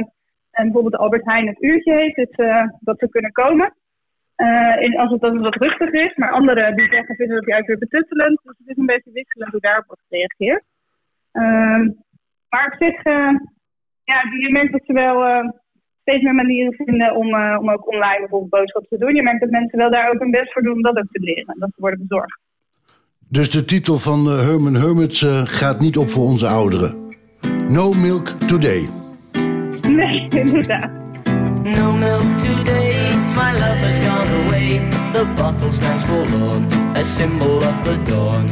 [0.51, 3.73] en bijvoorbeeld Albert Heijn het uurtje heeft, dus, eh, dat ze kunnen komen.
[4.35, 6.15] Eh, in, als het dan wat rustig is.
[6.15, 8.39] Maar anderen die zeggen vinden dat juist weer betuttelend.
[8.43, 10.63] Dus het is een beetje wisselend hoe daarop wordt gereageerd.
[11.31, 11.89] Ehm,
[12.49, 13.33] maar op zich, eh,
[14.03, 15.49] ja, je merkt dat ze wel eh,
[16.01, 19.15] steeds meer manieren vinden om, eh, om ook online bijvoorbeeld boodschappen te doen.
[19.15, 21.19] Je merkt dat mensen wel daar ook hun best voor doen om dat ook te
[21.19, 21.53] leren.
[21.53, 22.39] En dat te worden bezorgd.
[23.35, 26.95] Dus de titel van eh, Herman Hermits eh, gaat niet op voor onze ouderen.
[27.67, 28.89] No Milk Today.
[29.87, 30.89] Nee, inderdaad.
[31.63, 34.87] No milk today, my love has gone away.
[35.13, 38.45] The bottle stands forlorn, a symbol of the dawn.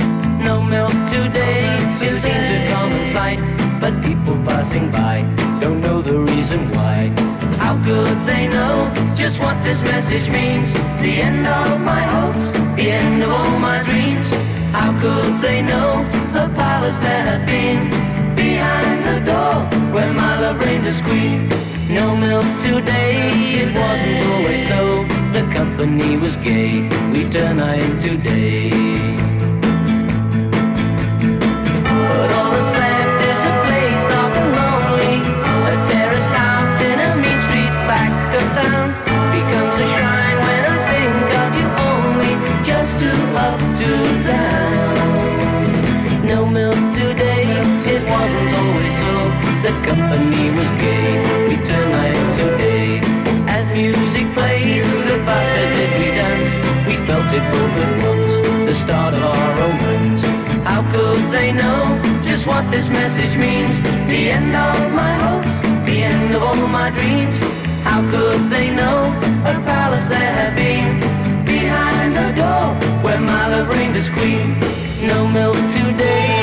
[0.43, 3.39] No milk today, it seems a common sight.
[3.79, 5.25] But people passing by
[5.59, 7.11] don't know the reason why.
[7.57, 10.73] How could they know just what this message means?
[11.01, 14.62] The end of my hopes, the end of all my dreams.
[14.73, 17.91] How could they know the powers that have been
[18.35, 19.55] behind the door
[19.93, 21.47] where my love reigned as queen?
[21.87, 23.29] No milk today,
[23.61, 25.05] it wasn't always so.
[25.31, 29.02] The company was gay, we turn night today.
[50.13, 51.17] Company was gay,
[51.49, 53.01] we turn night today.
[53.47, 56.53] As music played, the faster did we dance.
[56.87, 58.33] We felt it both at once,
[58.69, 60.23] the start of our romance.
[60.69, 63.81] How could they know just what this message means?
[64.07, 67.37] The end of my hopes, the end end of all my dreams.
[67.83, 68.99] How could they know
[69.51, 70.99] a palace there had been
[71.45, 72.65] behind the door
[73.03, 74.59] where my love reigned as queen?
[75.11, 76.42] No milk today,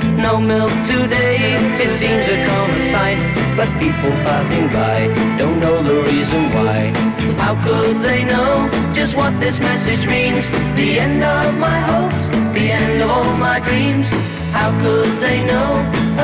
[0.21, 3.17] No milk today, it seems a common sight.
[3.57, 6.93] But people passing by don't know the reason why.
[7.41, 10.47] How could they know just what this message means?
[10.75, 14.09] The end of my hopes, the end of all my dreams.
[14.53, 15.71] How could they know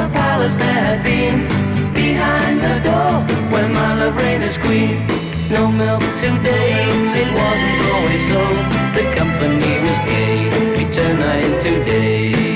[0.01, 1.47] a palace there had been
[1.95, 5.07] behind the door where my love reigns as queen?
[5.49, 6.85] No milk today,
[7.21, 8.43] it wasn't always so.
[8.93, 10.35] The company was gay,
[10.77, 12.46] we turn night into day.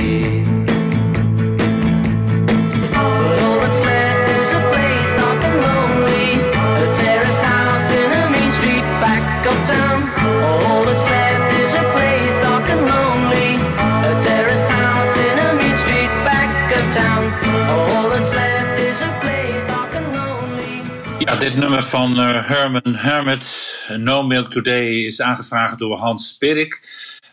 [21.42, 26.82] Dit nummer van eh, Herman Hermit, No Milk Today, is aangevraagd door Hans Pirik.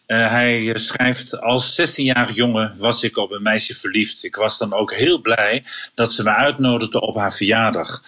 [0.07, 4.25] Eh, hij eh, schrijft, als 16-jarig jongen was ik op een meisje verliefd.
[4.25, 8.03] Ik was dan ook heel blij dat ze me uitnodigde op haar verjaardag.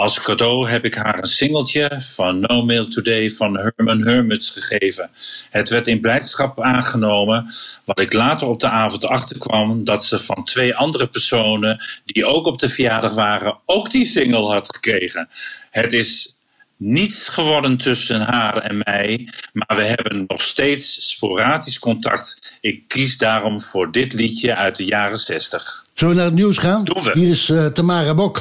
[0.00, 5.10] Als cadeau heb ik haar een singeltje van No Milk Today van Herman Hermits gegeven.
[5.50, 7.46] Het werd in blijdschap aangenomen,
[7.84, 12.46] wat ik later op de avond achterkwam dat ze van twee andere personen die ook
[12.46, 15.28] op de verjaardag waren, ook die single had gekregen.
[15.70, 16.34] Het is
[16.76, 22.58] niets geworden tussen haar en mij, maar we hebben nog steeds sporadisch contact.
[22.60, 25.84] Ik kies daarom voor dit liedje uit de jaren 60.
[25.94, 26.84] Zullen we naar het nieuws gaan?
[26.84, 27.10] Doen we.
[27.14, 28.40] Hier is eh, Tamara Bok.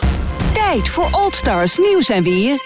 [0.70, 2.60] Tijd voor Old Stars nieuws en weer.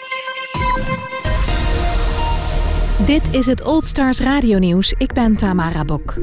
[3.06, 4.94] Dit is het Old Stars radionieuws.
[4.98, 6.14] Ik ben Tamara Bok.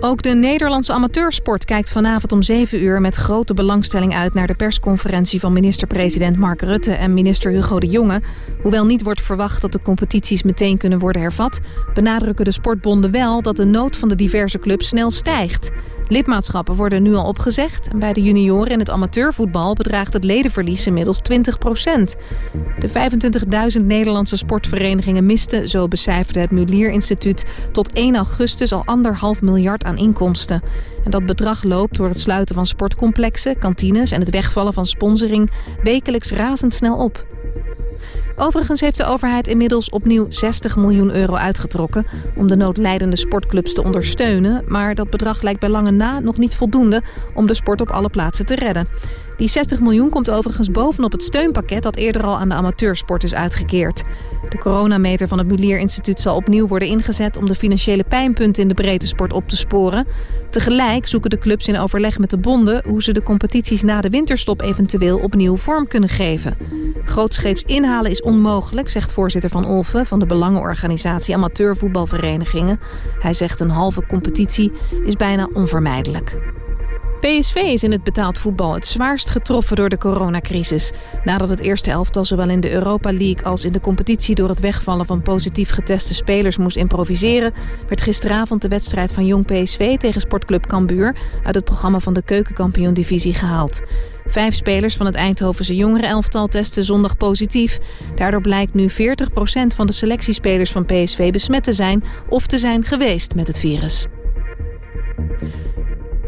[0.00, 4.54] Ook de Nederlandse amateursport kijkt vanavond om 7 uur met grote belangstelling uit naar de
[4.54, 8.22] persconferentie van minister-president Mark Rutte en minister Hugo de Jonge.
[8.62, 11.60] Hoewel niet wordt verwacht dat de competities meteen kunnen worden hervat,
[11.94, 15.70] benadrukken de sportbonden wel dat de nood van de diverse clubs snel stijgt.
[16.14, 20.86] Lidmaatschappen worden nu al opgezegd en bij de junioren en het amateurvoetbal bedraagt het ledenverlies
[20.86, 21.22] inmiddels 20%
[22.78, 22.88] De
[23.78, 29.84] 25.000 Nederlandse sportverenigingen misten, zo becijferde het Mulier Instituut, tot 1 augustus al anderhalf miljard
[29.84, 30.62] aan inkomsten.
[31.04, 35.50] En dat bedrag loopt door het sluiten van sportcomplexen, kantines en het wegvallen van sponsoring
[35.82, 37.24] wekelijks razendsnel op.
[38.36, 43.82] Overigens heeft de overheid inmiddels opnieuw 60 miljoen euro uitgetrokken om de noodlijdende sportclubs te
[43.82, 44.64] ondersteunen.
[44.66, 47.02] Maar dat bedrag lijkt bij lange na nog niet voldoende
[47.34, 48.88] om de sport op alle plaatsen te redden.
[49.36, 53.34] Die 60 miljoen komt overigens bovenop het steunpakket dat eerder al aan de amateursport is
[53.34, 54.02] uitgekeerd.
[54.48, 58.68] De coronameter van het Mulier Instituut zal opnieuw worden ingezet om de financiële pijnpunten in
[58.68, 60.06] de breedte sport op te sporen.
[60.50, 64.10] Tegelijk zoeken de clubs in overleg met de bonden hoe ze de competities na de
[64.10, 66.56] winterstop eventueel opnieuw vorm kunnen geven.
[67.04, 72.80] Grootscheeps inhalen is onmogelijk, zegt voorzitter Van Olven van de belangenorganisatie Amateurvoetbalverenigingen.
[73.20, 74.72] Hij zegt een halve competitie
[75.04, 76.36] is bijna onvermijdelijk.
[77.24, 80.92] PSV is in het betaald voetbal het zwaarst getroffen door de coronacrisis.
[81.24, 84.60] Nadat het eerste elftal zowel in de Europa League als in de competitie door het
[84.60, 87.52] wegvallen van positief geteste spelers moest improviseren,
[87.88, 92.22] werd gisteravond de wedstrijd van Jong PSV tegen Sportclub Cambuur uit het programma van de
[92.22, 93.80] Keukenkampioen-divisie gehaald.
[94.26, 97.78] Vijf spelers van het Eindhovense jongerenelftal testen zondag positief.
[98.14, 98.94] Daardoor blijkt nu 40%
[99.74, 104.06] van de selectiespelers van PSV besmet te zijn of te zijn geweest met het virus.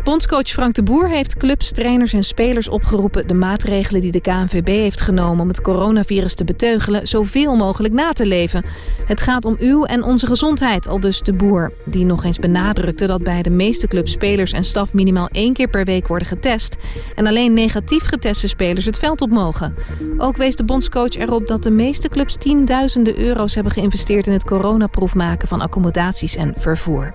[0.06, 3.26] Bondscoach Frank de Boer heeft clubs, trainers en spelers opgeroepen...
[3.26, 7.08] de maatregelen die de KNVB heeft genomen om het coronavirus te beteugelen...
[7.08, 8.64] zoveel mogelijk na te leven.
[9.06, 11.72] Het gaat om uw en onze gezondheid, al dus de Boer.
[11.84, 14.92] Die nog eens benadrukte dat bij de meeste clubs spelers en staf...
[14.92, 16.76] minimaal één keer per week worden getest.
[17.14, 19.74] En alleen negatief geteste spelers het veld op mogen.
[20.18, 24.26] Ook wees de bondscoach erop dat de meeste clubs tienduizenden euro's hebben geïnvesteerd...
[24.26, 27.12] in het coronaproefmaken van accommodaties en vervoer.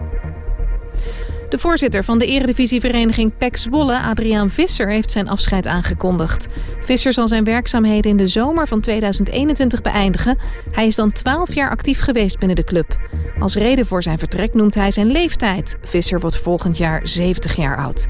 [1.51, 6.47] De voorzitter van de eredivisievereniging PEC Zwolle, Adriaan Visser, heeft zijn afscheid aangekondigd.
[6.81, 10.37] Visser zal zijn werkzaamheden in de zomer van 2021 beëindigen.
[10.71, 12.97] Hij is dan 12 jaar actief geweest binnen de club.
[13.39, 15.77] Als reden voor zijn vertrek noemt hij zijn leeftijd.
[15.81, 18.07] Visser wordt volgend jaar 70 jaar oud.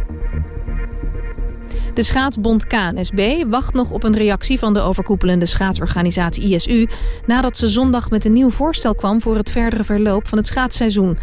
[1.94, 6.88] De schaatsbond KNSB wacht nog op een reactie van de overkoepelende schaatsorganisatie ISU...
[7.26, 11.18] nadat ze zondag met een nieuw voorstel kwam voor het verdere verloop van het schaatsseizoen.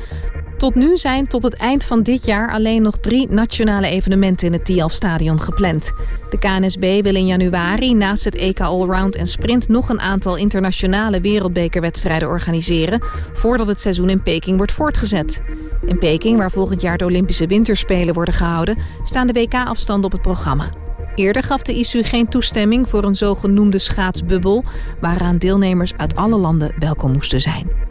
[0.58, 4.52] Tot nu zijn tot het eind van dit jaar alleen nog drie nationale evenementen in
[4.52, 5.92] het Tialf Stadion gepland.
[6.30, 11.20] De KNSB wil in januari naast het EK Allround en Sprint nog een aantal internationale
[11.20, 13.02] wereldbekerwedstrijden organiseren
[13.32, 15.42] voordat het seizoen in Peking wordt voortgezet.
[15.86, 20.22] In Peking, waar volgend jaar de Olympische Winterspelen worden gehouden, staan de WK-afstanden op het
[20.22, 20.68] programma.
[21.14, 24.64] Eerder gaf de ISU geen toestemming voor een zogenoemde schaatsbubbel,
[25.00, 27.87] waaraan deelnemers uit alle landen welkom moesten zijn.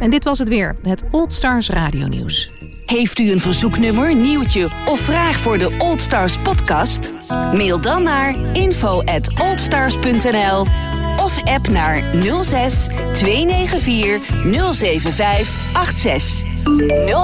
[0.00, 2.48] En dit was het weer, het Old Stars Radio Nieuws.
[2.86, 7.12] Heeft u een verzoeknummer, nieuwtje of vraag voor de Old Stars podcast?
[7.28, 10.66] Mail dan naar info at oldstars.nl
[11.24, 12.02] of app naar
[12.42, 14.20] 06 294
[14.74, 16.44] 075 86.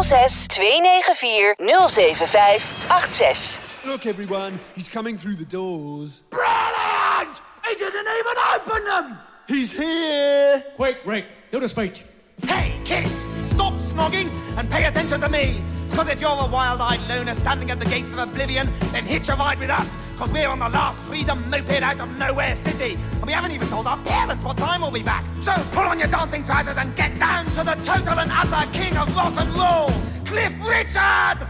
[0.02, 3.60] 06 294 075 86.
[3.84, 6.22] Look, everyone, he's coming through the doors.
[6.28, 7.42] Brilliant!
[7.62, 9.18] He didn't even open them!
[9.46, 10.64] He's here!
[10.76, 12.04] Quick, Rick, do the speech.
[12.46, 15.62] Hey, kids, stop snogging and pay attention to me.
[15.90, 19.34] Because if you're a wild-eyed loner standing at the gates of oblivion, then hitch a
[19.34, 19.96] ride with us.
[20.12, 22.96] Because we're on the last freedom moped out of nowhere city.
[23.12, 25.24] And we haven't even told our parents what time we'll be back.
[25.40, 28.96] So pull on your dancing trousers and get down to the total and utter king
[28.96, 29.90] of rock and roll,
[30.24, 31.46] Cliff Richard!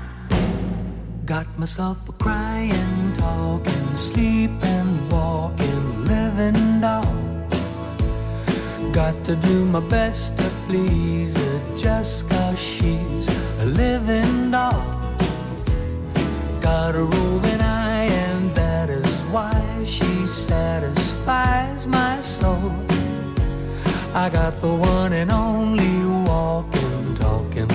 [1.24, 7.21] Got myself a crying, talking, sleeping, walking, living doll.
[8.92, 13.26] Got to do my best to please her just cause she's
[13.60, 14.84] a living doll.
[16.60, 22.70] Got a roving eye, and that is why she satisfies my soul.
[24.14, 27.68] I got the one and only walking, talking,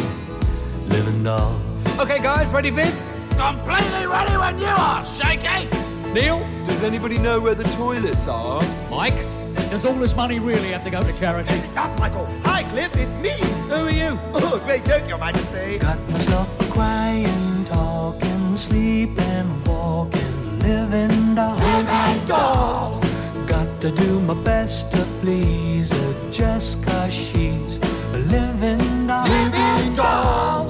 [0.87, 1.59] living doll.
[1.97, 2.93] Okay, guys, ready, Viv?
[3.31, 5.67] Completely ready when you are, Shaky!
[6.13, 6.47] Neil?
[6.63, 8.61] Does anybody know where the toilets are?
[8.91, 9.25] Mike?
[9.69, 11.53] Does all this money really have to go to charity?
[11.53, 12.25] Yes, it does, Michael.
[12.43, 13.31] Hi, Cliff, it's me.
[13.67, 14.19] Who are you?
[14.33, 15.77] Oh, great joke, Your Majesty.
[15.77, 21.57] Got myself a crying, talking, sleeping, walking, living doll.
[21.57, 23.01] Living doll.
[23.45, 29.27] Got to do my best to please her just cause she's a living doll.
[29.27, 30.66] Living doll.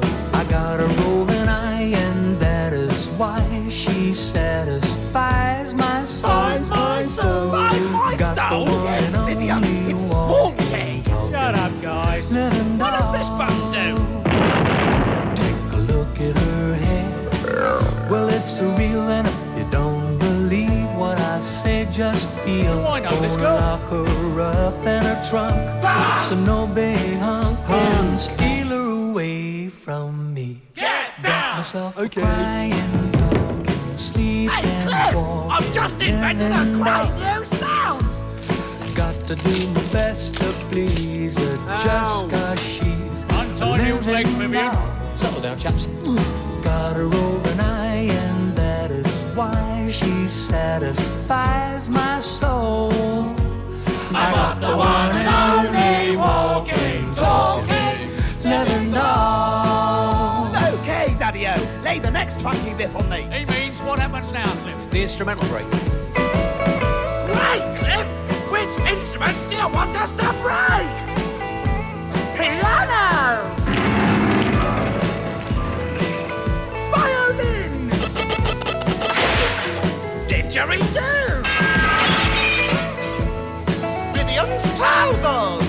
[22.47, 22.79] Feel.
[22.87, 23.55] I know this Gonna girl.
[23.55, 26.25] Lock her up in her trunk, ah!
[26.27, 30.61] so no big hunk can steal her away from me.
[30.75, 31.57] Get down!
[31.57, 32.21] myself Okay.
[32.21, 35.15] crying, talking, sleeping, Hey, Cliff!
[35.15, 38.05] walking, I've just invented a great new sound!
[38.95, 41.83] Got to do my best to please her, Ow.
[41.85, 44.71] just cause she's Untie Neil's legs, Vivian.
[45.15, 45.87] Settle down, chaps.
[46.63, 47.55] Got her over
[49.91, 52.91] she satisfies my soul.
[54.13, 55.27] I got the one and
[55.67, 58.11] only walking, talking,
[58.43, 60.47] living doll.
[60.79, 63.21] Okay, Daddy-O, lay the next funky riff on me.
[63.31, 64.91] He means what happens now, Cliff?
[64.91, 65.69] The instrumental break.
[67.25, 68.07] Great, Cliff!
[68.51, 70.91] Which instruments do you want us to break?
[72.35, 73.16] Piano!
[80.57, 81.43] Didgeridoo!
[84.13, 85.67] Vivian's trousers!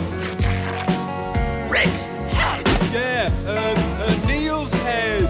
[1.70, 2.64] Rick's head!
[2.90, 5.24] Yeah, uh, uh, Neil's head.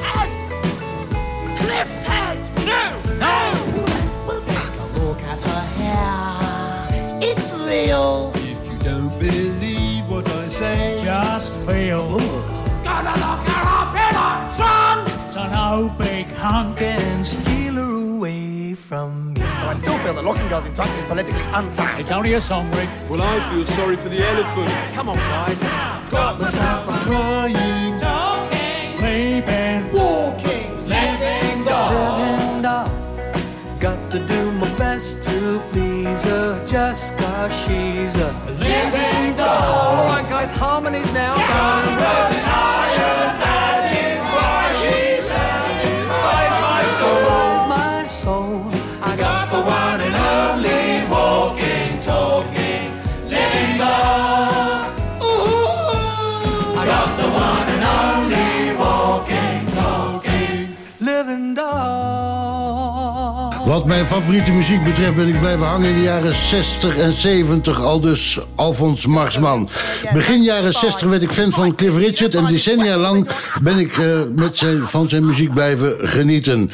[0.00, 2.38] And Cliff's head!
[2.64, 2.84] No!
[3.18, 3.36] No!
[4.26, 7.20] We'll take a look at her hair.
[7.20, 8.32] It's real!
[8.36, 12.18] If you don't believe what I say, Just feel.
[12.82, 15.08] Gonna lock her up in a trunk!
[15.34, 16.80] So no big hunk.
[16.80, 17.57] And steal her
[18.90, 19.42] away from me.
[19.42, 22.00] I still feel that locking girls in trunks is politically unsound.
[22.00, 22.88] It's only a song, Rick.
[23.08, 24.70] well, I feel sorry for the elephant.
[24.94, 25.58] Come on, guys.
[26.10, 27.98] Got myself a Crying,
[28.96, 29.92] Sleeping.
[29.92, 32.18] walking, living doll.
[32.18, 32.88] Living doll.
[33.80, 39.46] Got to do my best to please her just cause she's a Living doll.
[39.46, 41.36] All right, guys, harmonies now.
[41.36, 42.87] satisfies
[63.88, 67.82] mijn favoriete muziek betreft ben ik blijven hangen in de jaren 60 en 70.
[67.82, 69.68] Al dus Alfons Marsman.
[70.12, 72.34] Begin jaren 60 werd ik fan van Cliff Richard.
[72.34, 73.28] En decennia lang
[73.62, 76.70] ben ik eh, met zijn, van zijn muziek blijven genieten.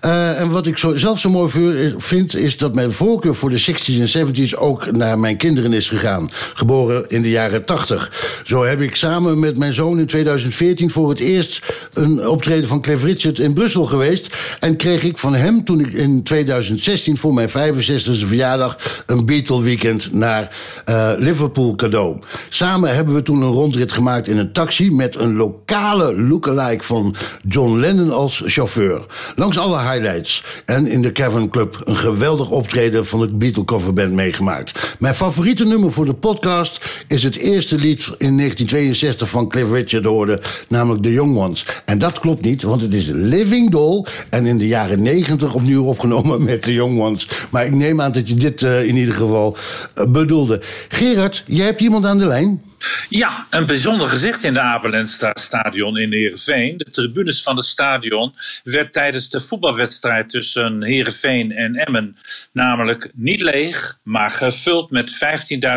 [0.00, 3.58] Eh, en wat ik zelf zo mooi is- vind, is dat mijn voorkeur voor de
[3.58, 6.30] 60s en 70s ook naar mijn kinderen is gegaan.
[6.54, 8.40] Geboren in de jaren 80.
[8.44, 11.62] Zo heb ik samen met mijn zoon in 2014 voor het eerst
[11.92, 14.36] een optreden van Cliff Richard in Brussel geweest.
[14.60, 16.22] En kreeg ik van hem toen ik in
[16.60, 22.18] 2016 voor mijn 65e verjaardag een Beatle weekend naar eh, Liverpool cadeau.
[22.48, 27.14] Samen hebben we toen een rondrit gemaakt in een taxi met een lokale lookalike van
[27.48, 29.06] John Lennon als chauffeur.
[29.36, 30.44] Langs alle highlights.
[30.64, 34.96] En in de Cavern Club een geweldig optreden van de Beatle coverband meegemaakt.
[34.98, 40.04] Mijn favoriete nummer voor de podcast is het eerste lied in 1962 van Cliff Richard
[40.04, 41.66] hoorde, namelijk The Young Ones.
[41.84, 45.84] En dat klopt niet, want het is Living Doll en in de jaren 90 opnieuw
[45.84, 47.28] opgenomen met The Young Ones.
[47.50, 49.56] Maar ik neem aan dat je dit eh, in ieder geval
[49.94, 50.60] eh, bedoelde.
[50.88, 52.62] Gerard, jij hebt iemand aan de lijn?
[53.08, 56.76] Ja, een bijzonder gezicht in de Apelenstra stadion in Heerenveen.
[56.76, 58.34] De tribunes van het stadion
[58.64, 62.16] werd tijdens de voetbalwedstrijd tussen Heerenveen en Emmen
[62.52, 65.18] namelijk niet leeg, maar gevuld met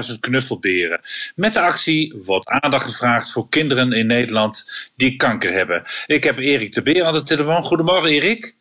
[0.10, 1.00] 15.000 knuffelberen.
[1.36, 5.84] Met de actie wordt aandacht gevraagd voor kinderen in Nederland die kanker hebben.
[6.06, 7.64] Ik heb Erik de Beer aan de telefoon.
[7.64, 8.56] Goedemorgen Erik.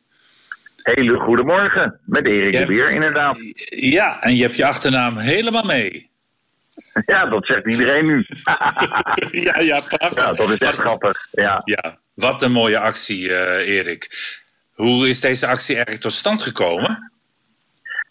[0.94, 3.38] Hele goedemorgen, met Erik de Beer inderdaad.
[3.68, 6.10] Ja, en je hebt je achternaam helemaal mee.
[7.12, 8.24] Ja, dat zegt iedereen nu.
[9.46, 10.24] ja, ja, prachtig.
[10.24, 11.28] Ja, dat is echt grappig.
[11.30, 11.62] Ja.
[11.64, 14.08] Ja, wat een mooie actie, eh, Erik.
[14.74, 17.12] Hoe is deze actie eigenlijk tot stand gekomen?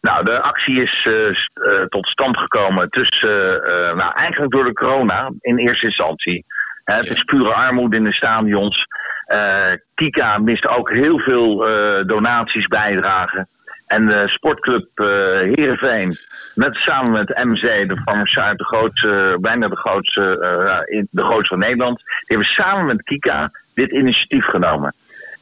[0.01, 3.61] Nou, de actie is eh, eh, tot stand gekomen tussen,
[3.95, 6.45] nou eigenlijk door de corona in eerste instantie.
[6.84, 8.86] Hè, het is pure armoede in de stadions.
[9.26, 13.47] Eh, Kika mist ook heel veel eh, donaties bijdragen.
[13.88, 15.05] En de sportclub eh
[15.39, 16.13] Heerenveen,
[16.55, 21.59] met, samen met MC, de farmaceut, de grootste, bijna de grootste, in- de grootste van
[21.59, 22.05] Nederland, die
[22.38, 24.93] hebben samen met Kika dit initiatief genomen.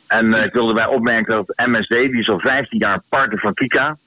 [0.08, 3.98] En ik wilde bij opmerken dat MSD, die is al 15 jaar partner van Kika.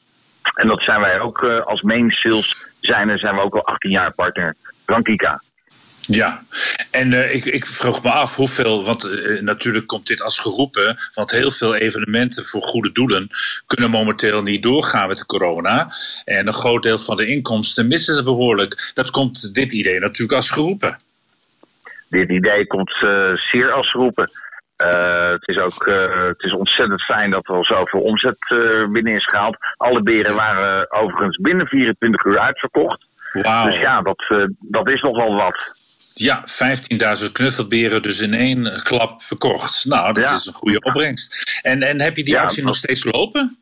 [0.55, 4.15] En dat zijn wij ook als main sales zijn, zijn we ook al 18 jaar
[4.15, 4.55] partner
[4.87, 5.43] van Kika.
[6.07, 6.43] Ja,
[6.91, 10.97] en eh, ik, ik vroeg me af hoeveel, want eh, natuurlijk komt dit als geroepen,
[11.15, 13.29] want heel veel evenementen voor goede doelen
[13.67, 15.89] kunnen momenteel niet doorgaan met de corona.
[16.25, 18.91] En een groot deel van de inkomsten missen ze behoorlijk.
[18.95, 21.05] Dat komt dit idee natuurlijk als geroepen.
[22.09, 24.31] Dit idee komt eh, zeer als geroepen.
[24.77, 28.89] Eh, het is ook eh, het is ontzettend fijn dat er al zoveel omzet eh,
[28.89, 29.57] binnen is gehaald.
[29.77, 33.07] Alle beren waren overigens binnen 24 uur uitverkocht.
[33.33, 35.73] Dus ja, dat, eh, dat is nogal wat.
[36.19, 36.45] Ja,
[37.27, 39.85] 15.000 knuffelberen dus in één klap verkocht.
[39.85, 41.61] Nou, dat is een goede opbrengst.
[41.63, 43.57] En, en heb je die Ja, actie nog steeds lopen?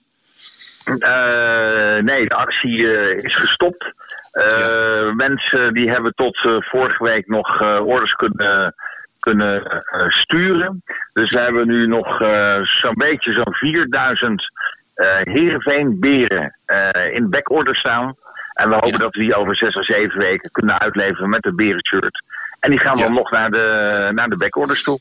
[0.85, 3.93] Eh, nee, de actie eh, is gestopt.
[4.31, 8.75] Eh, Mensen die hebben tot vorige week nog orders kunnen,
[9.19, 10.83] kunnen sturen.
[11.13, 12.17] Dus we hebben nu nog
[12.63, 14.53] zo'n beetje zo'n 4000
[14.95, 18.17] eh Heerenveen beren eh, in backorder staan.
[18.53, 21.55] En we hopen dat we die over zes of zeven weken kunnen uitleveren met de
[21.55, 22.23] berenshirt.
[22.65, 24.99] En die gaan dan nog naar de, naar de backorders toe.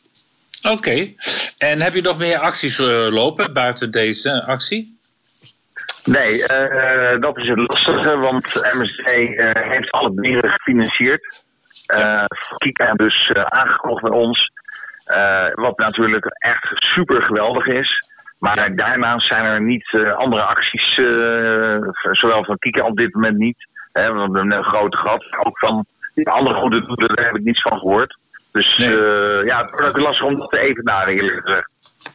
[0.69, 1.13] Oké.
[1.57, 4.97] En heb je nog meer acties eh, lopen buiten deze actie?
[6.03, 8.45] Nee, eh, dat is het lastige, want
[8.79, 11.45] MSD eh, heeft alle beren gefinancierd.
[11.85, 12.25] Eh
[12.57, 14.51] Kika dus eh, aangekocht bij ons.
[15.05, 18.11] Eh, wat natuurlijk echt super geweldig is.
[18.39, 21.77] Maar daarnaast zijn er niet eh, andere acties, eh,
[22.11, 23.67] zowel van Kika op dit moment niet.
[23.91, 25.25] Hè, we hebben een grote gat.
[25.45, 28.17] Ook van die andere goede doelen, daar heb ik niets van gehoord.
[28.51, 31.69] Dus eh, ja, het wordt ook lastig om dat te evenaren, eerlijk gezegd.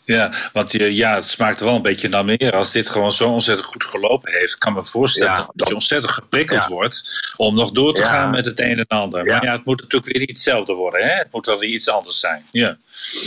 [0.05, 2.53] Ja, want je, ja, het smaakt wel een beetje naar meer.
[2.53, 6.67] Als dit gewoon zo ontzettend goed gelopen heeft, kan me voorstellen dat, je ontzettend geprikkeld
[6.67, 8.09] wordt om nog door te Ja.
[8.09, 9.25] gaan met het een en ander.
[9.25, 11.01] Maar ja, het moet natuurlijk weer niet hetzelfde worden.
[11.01, 11.13] Hè?
[11.13, 12.43] Het moet wel weer iets anders zijn.
[12.51, 12.77] Ja.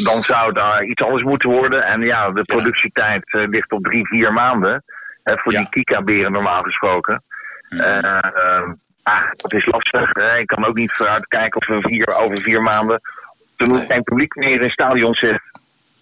[0.04, 1.84] dan zou daar iets anders moeten worden.
[1.84, 4.84] En ja, de productietijd eh, ligt op drie, vier maanden.
[5.24, 7.24] Hè, voor die Kika-beren normaal gesproken.
[7.70, 8.70] Eh, eh,
[9.04, 10.14] ah, dat is lastig.
[10.14, 10.38] Hè.
[10.38, 13.02] Ik kan ook niet vooruit kijken of we vier, over vier maanden...
[13.56, 15.42] er moet geen publiek meer in stadion zit.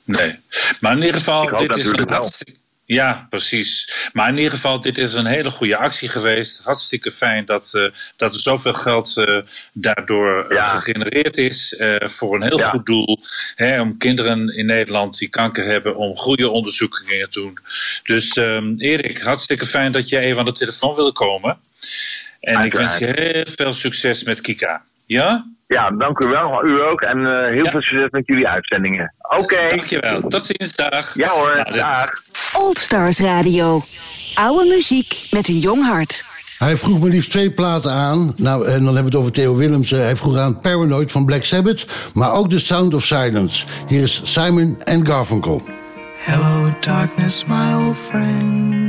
[0.03, 0.39] Nee.
[0.79, 2.59] Maar in ieder geval, dit is een hartstikke.
[2.89, 3.93] Ja, precies.
[4.13, 6.63] Maar in ieder geval, dit is een hele goede actie geweest.
[6.63, 7.83] Hartstikke fijn dat, eh,
[8.15, 9.39] dat er zoveel geld eh,
[9.73, 11.81] daardoor eh, gegenereerd is.
[11.99, 13.19] voor een heel goed doel.
[13.55, 17.57] Hè, om kinderen in Nederland die kanker hebben, om goede onderzoekingen te doen.
[18.03, 21.59] Dus ehm, Erik, hartstikke fijn dat je even aan de telefoon wil komen.
[22.39, 24.83] En ik wens je heel veel succes met Kika.
[25.05, 25.45] Ja?
[25.67, 26.65] Ja, dank u wel.
[26.65, 27.01] U ook.
[27.01, 29.13] En eh, heel veel succes met jullie uitzendingen.
[29.37, 29.67] Oké.
[29.67, 30.21] Dankjewel.
[30.21, 30.75] Tot ziens.
[30.75, 31.15] Dag.
[31.15, 31.55] Ja hoor.
[31.55, 32.09] Nou, dag.
[32.57, 33.81] Old Stars Radio.
[34.35, 36.25] Oude muziek met een jong hart.
[36.57, 38.33] Hij vroeg me liefst twee platen aan.
[38.37, 40.01] Nou, en dan hebben we het over Theo Willemsen.
[40.01, 43.65] Hij vroeg aan Paranoid van Black Sabbath, maar ook The Sound of Silence.
[43.87, 45.61] Hier is Simon and Garfunkel.
[46.17, 48.88] Hello, darkness, my old friend.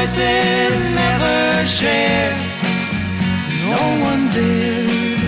[0.00, 2.34] voices never share.
[3.68, 5.20] No one dared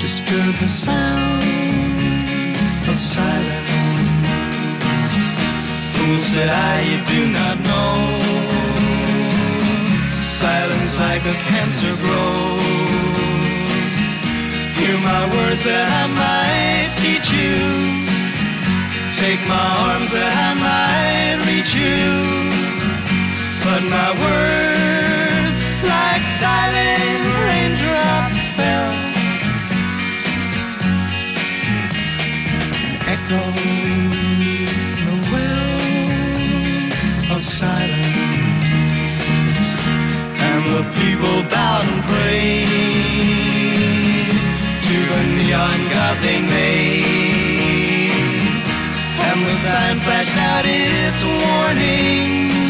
[0.00, 1.42] disturb the sound
[2.90, 3.70] of silence.
[5.94, 7.94] Fool said I, you do not know.
[10.22, 12.62] Silence like a cancer grows.
[14.78, 17.58] Hear my words that I might teach you.
[19.22, 22.43] Take my arms that I might reach you.
[23.74, 28.94] But my words, like silent raindrops, fell.
[33.14, 33.42] Echo
[35.02, 36.84] the wells
[37.34, 38.14] of silence.
[40.48, 43.18] And the people bowed and prayed
[44.86, 47.02] to the neon god they made.
[49.18, 52.63] And the sign flashed out its warning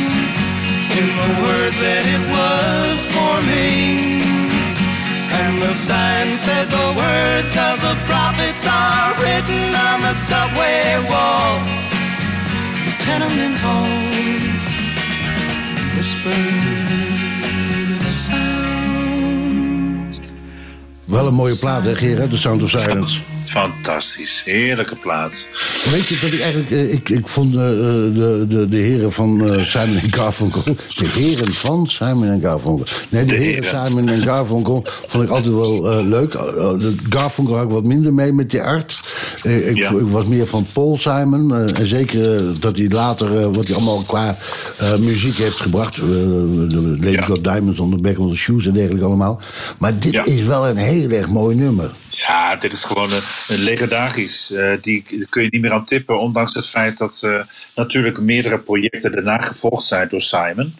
[1.00, 4.22] in the words that it was forming.
[5.40, 11.68] And the sign said the words of the prophets are written on the subway walls,
[12.86, 14.62] the tenement halls,
[15.96, 16.88] whispered
[18.04, 18.54] the sounds.
[21.04, 22.30] Wel een mooie plaat, hè, Gerard?
[22.30, 23.20] The Sound of Silence.
[23.58, 25.48] Fantastisch, heerlijke plaat.
[25.90, 26.70] Weet je dat ik eigenlijk...
[26.70, 30.62] eh, Ik, ik vond eh, de, de, de heren van eh, Simon en Garfunkel...
[30.64, 32.86] De heren van Simon en Garfunkel.
[33.08, 33.86] Nee, de, De heren heren.
[33.86, 36.32] Simon en Garfunkel vond ik altijd wel leuk.
[36.32, 39.14] De Garfunkel had ik wat minder mee met die art.
[39.42, 39.90] Ik, Ja.
[39.90, 41.54] ik was meer van Paul Simon.
[41.74, 43.52] en zeker dat hij later...
[43.52, 44.36] wat hij allemaal qua
[45.00, 45.94] muziek heeft gebracht.
[45.96, 49.40] de Lady Got Diamonds on the Back the Shoes en dergelijke allemaal.
[49.78, 50.24] Maar dit Ja.
[50.24, 51.90] is wel een heel erg mooi nummer.
[52.26, 54.50] Ja, dit is gewoon een, een legendarisch.
[54.50, 57.42] Eh, die kun je niet meer aan tippen, ondanks het feit dat eh,
[57.74, 60.74] natuurlijk meerdere projecten daarna gevolgd zijn door Simon.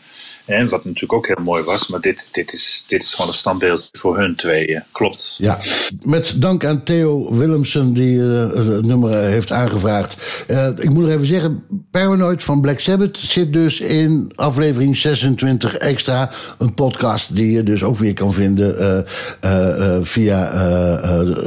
[0.45, 3.37] En wat natuurlijk ook heel mooi was, maar dit, dit, is, dit is gewoon een
[3.37, 4.83] standbeeld voor hun tweeën.
[4.93, 5.35] Klopt.
[5.39, 5.59] Ja,
[6.03, 10.45] met dank aan Theo Willemsen die eh, het nummer eh, heeft aangevraagd.
[10.47, 15.75] Eh, ik moet nog even zeggen, Paranoid van Black Sabbath zit dus in aflevering 26
[15.75, 16.31] extra.
[16.59, 19.07] Een podcast die je dus ook weer kan vinden
[20.03, 20.53] via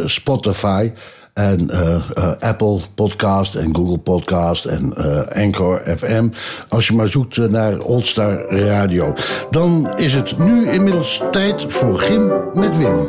[0.06, 0.92] Spotify.
[1.38, 6.30] En eh, eh, Apple Podcast en Google Podcast en eh, Anchor FM.
[6.70, 9.14] Als je maar zoekt naar Oldstar Radio.
[9.52, 13.08] Dan is het nu inmiddels tijd voor Gym met Wim.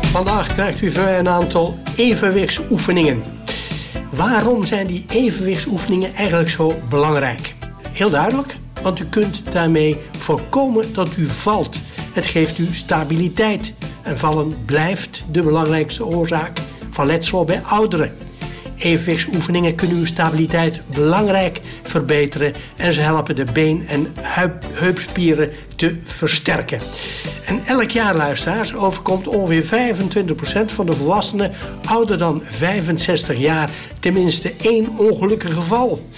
[0.00, 3.22] Vandaag krijgt u van mij een aantal evenwichtsoefeningen.
[4.10, 7.53] Waarom zijn die evenwichtsoefeningen eigenlijk zo belangrijk?
[7.94, 11.80] Heel duidelijk, want u kunt daarmee voorkomen dat u valt.
[12.12, 13.74] Het geeft u stabiliteit.
[14.02, 18.12] En vallen blijft de belangrijkste oorzaak van letsel bij ouderen.
[18.78, 25.96] Evenwichtsoefeningen kunnen uw stabiliteit belangrijk verbeteren en ze helpen de been- en heup- heupspieren te
[26.02, 26.78] versterken.
[27.44, 31.52] En elk jaar, luisteraars, overkomt ongeveer 25% van de volwassenen
[31.84, 33.70] ouder dan 65 jaar
[34.00, 36.08] tenminste één ongelukkig geval.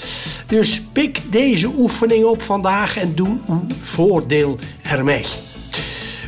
[0.46, 5.24] Dus pik deze oefening op vandaag en doe uw voordeel ermee.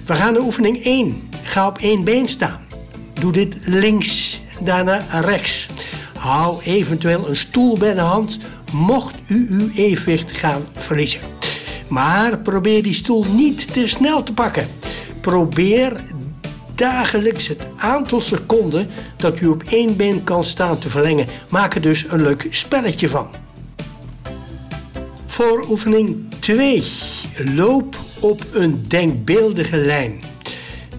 [0.07, 1.29] We gaan naar oefening 1.
[1.43, 2.67] Ga op één been staan.
[3.21, 5.67] Doe dit links, daarna rechts.
[6.19, 8.39] Hou eventueel een stoel bij de hand,
[8.73, 11.21] mocht u uw evenwicht gaan verliezen.
[11.89, 14.67] Maar probeer die stoel niet te snel te pakken.
[15.21, 16.05] Probeer
[16.75, 21.27] dagelijks het aantal seconden dat u op één been kan staan te verlengen.
[21.49, 23.29] Maak er dus een leuk spelletje van.
[25.27, 26.83] Voor oefening 2.
[27.55, 30.21] Loop op een denkbeeldige lijn.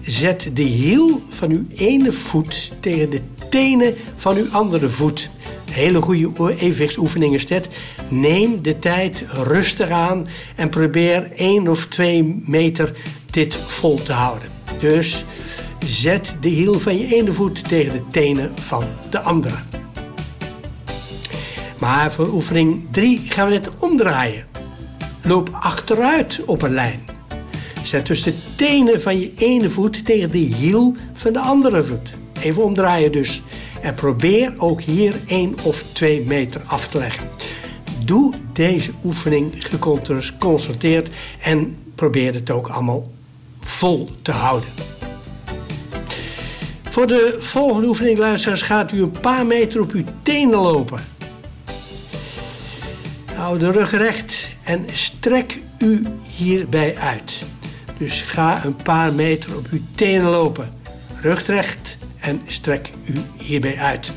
[0.00, 5.30] Zet de hiel van uw ene voet tegen de tenen van uw andere voet.
[5.70, 7.68] Hele goede evenwichtsoefening is dit.
[8.08, 10.26] Neem de tijd rustig aan
[10.56, 12.92] en probeer 1 of 2 meter
[13.30, 14.48] dit vol te houden.
[14.80, 15.24] Dus
[15.86, 19.56] zet de hiel van je ene voet tegen de tenen van de andere.
[21.78, 24.44] Maar voor oefening 3 gaan we het omdraaien.
[25.22, 27.00] Loop achteruit op een lijn.
[27.84, 32.12] Zet dus de tenen van je ene voet tegen de hiel van de andere voet.
[32.40, 33.42] Even omdraaien dus.
[33.82, 37.28] En probeer ook hier 1 of 2 meter af te leggen.
[38.04, 41.08] Doe deze oefening geconstateerd
[41.40, 43.10] en probeer het ook allemaal
[43.60, 44.68] vol te houden.
[46.90, 51.00] Voor de volgende oefening, luisteraars, gaat u een paar meter op uw tenen lopen.
[53.34, 56.02] Hou de rug recht en strek u
[56.36, 57.42] hierbij uit.
[57.98, 60.72] Dus ga een paar meter op uw tenen lopen.
[61.20, 64.12] Rug recht en strek u hierbij uit.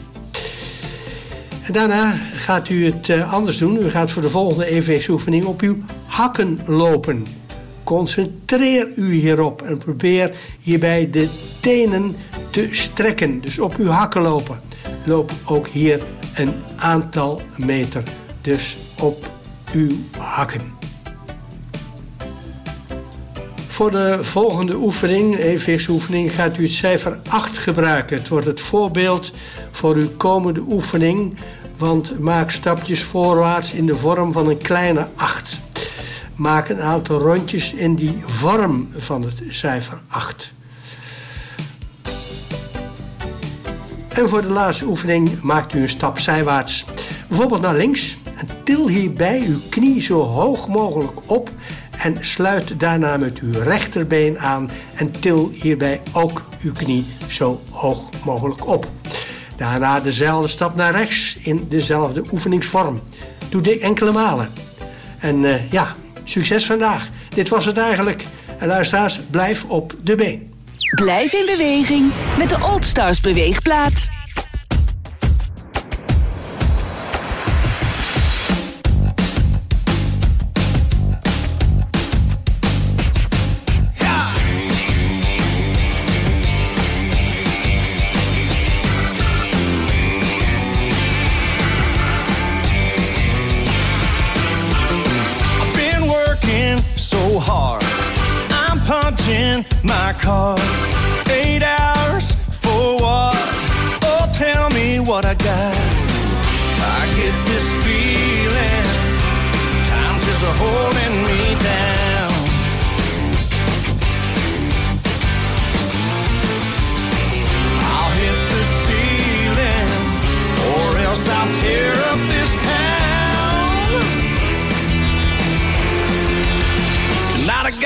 [1.63, 3.77] En daarna gaat u het eh, anders doen.
[3.77, 7.25] U gaat voor de volgende evenwichtsoefening op uw hakken lopen.
[7.83, 10.31] Concentreer u hierop en probeer
[10.61, 11.29] hierbij de
[11.59, 12.15] tenen
[12.49, 13.41] te strekken.
[13.41, 14.59] Dus op uw hakken lopen.
[15.05, 16.01] Loop ook hier
[16.35, 18.03] een aantal meter.
[18.41, 19.29] Dus op
[19.73, 20.82] uw hakken.
[23.73, 28.17] Voor de volgende oefening, evenwichtsoefening, gaat u het cijfer 8 gebruiken.
[28.17, 29.33] Het wordt het voorbeeld
[29.71, 31.37] voor uw komende oefening,
[31.77, 35.57] want maak stapjes voorwaarts in de vorm van een kleine 8.
[36.35, 40.53] Maak een aantal rondjes in die vorm van het cijfer 8.
[44.07, 46.85] En voor de laatste oefening maakt u een stap zijwaarts.
[47.27, 48.17] Bijvoorbeeld naar links.
[48.35, 51.49] En til hierbij uw knie zo hoog mogelijk op.
[51.97, 54.69] En sluit daarna met uw rechterbeen aan.
[54.95, 58.87] En til hierbij ook uw knie zo hoog mogelijk op.
[59.57, 63.01] Daarna dezelfde stap naar rechts in dezelfde oefeningsvorm.
[63.49, 64.49] Doe dit enkele malen.
[65.19, 67.07] En eh, ja, succes vandaag.
[67.29, 68.25] Dit was het eigenlijk.
[68.57, 70.51] En luisteraars, blijf op de been.
[70.95, 74.22] Blijf in beweging met de Old Stars beweegplaat.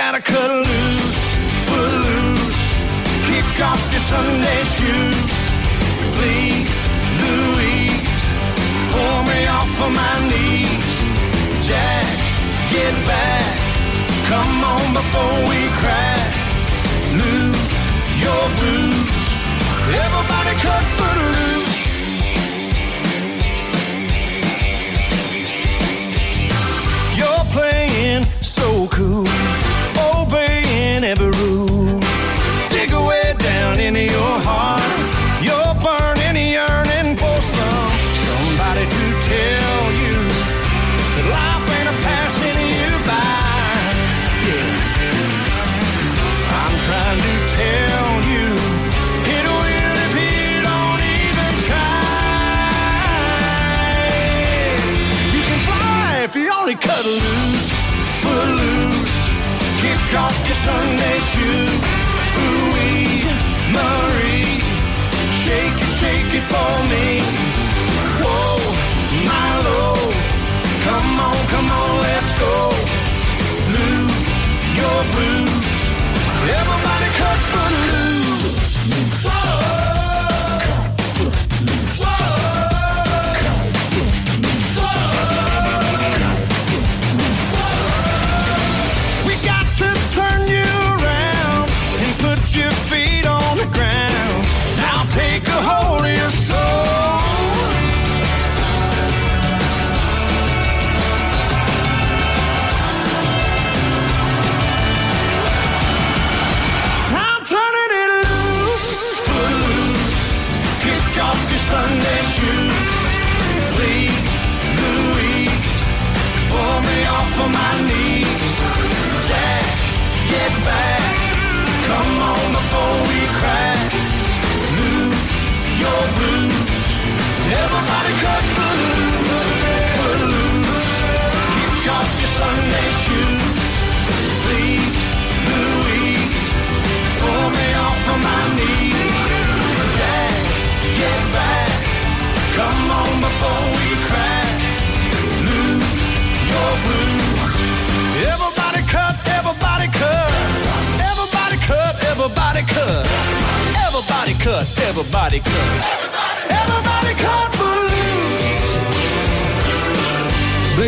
[0.09, 1.19] Gotta cut loose,
[1.67, 2.61] foot loose,
[3.27, 5.39] kick off your Sunday shoes.
[6.15, 6.77] Please,
[7.23, 8.23] Louise,
[8.93, 10.91] pull me off of my knees.
[11.67, 12.07] Jack,
[12.71, 13.51] get back,
[14.31, 16.31] come on before we crack.
[17.11, 17.79] Lose
[18.23, 19.25] your blues,
[19.91, 21.86] everybody cut foot loose.
[66.49, 66.76] Oh.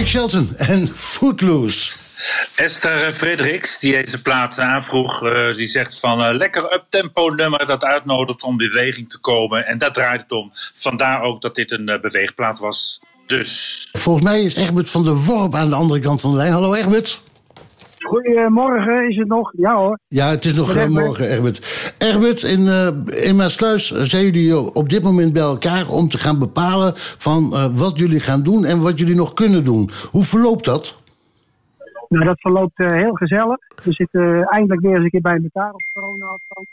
[0.09, 1.97] Shelton en Footloose.
[2.55, 7.83] Esther Frederiks, die deze plaat aanvroeg, eh, die zegt van eh, lekker up-tempo nummer dat
[7.83, 9.65] uitnodigt om beweging te komen.
[9.65, 10.51] En daar draait het om.
[10.75, 12.99] Vandaar ook dat dit een eh, beweegplaat was.
[13.27, 13.89] Dus.
[13.91, 16.51] Volgens mij is Egbert van der Worp aan de andere kant van de lijn.
[16.51, 17.21] Hallo Egbert.
[18.05, 19.53] Goedemorgen, is het nog?
[19.57, 19.99] Ja hoor.
[20.07, 21.05] Ja, het is nog eh, Egbert.
[21.05, 21.93] morgen, Egbert.
[21.97, 26.39] Egbert, in, eh in Maasluis zijn jullie op dit moment bij elkaar om te gaan
[26.39, 29.89] bepalen van eh, wat jullie gaan doen en wat jullie nog kunnen doen.
[30.11, 31.01] Hoe verloopt dat?
[32.09, 33.57] Nou, dat verloopt eh, heel gezellig.
[33.83, 36.67] We zitten eh, eindelijk weer eens een keer bij elkaar op corona-afstand.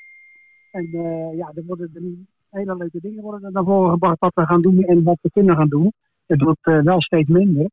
[0.70, 2.02] En eh, ja, er worden er
[2.50, 5.30] hele leuke dingen worden er naar voren gebracht wat we gaan doen en wat we
[5.30, 5.92] kunnen gaan doen.
[6.26, 7.66] Het wordt eh, wel steeds minder.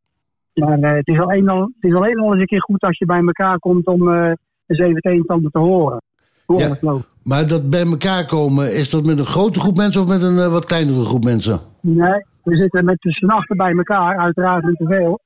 [0.54, 2.82] Maar eh, het, is al een, al, het is alleen al eens een keer goed
[2.82, 4.32] als je bij elkaar komt om eh,
[4.68, 6.02] eens even het een en ander te horen.
[6.46, 6.78] Hoe Ja.
[6.82, 7.08] loopt.
[7.24, 10.40] Maar dat bij elkaar komen, is dat met een grote groep mensen of met een
[10.40, 11.60] eh, wat kleinere groep mensen?
[11.82, 15.20] Nee, we zitten met z'n achter bij elkaar, uiteraard niet te veel.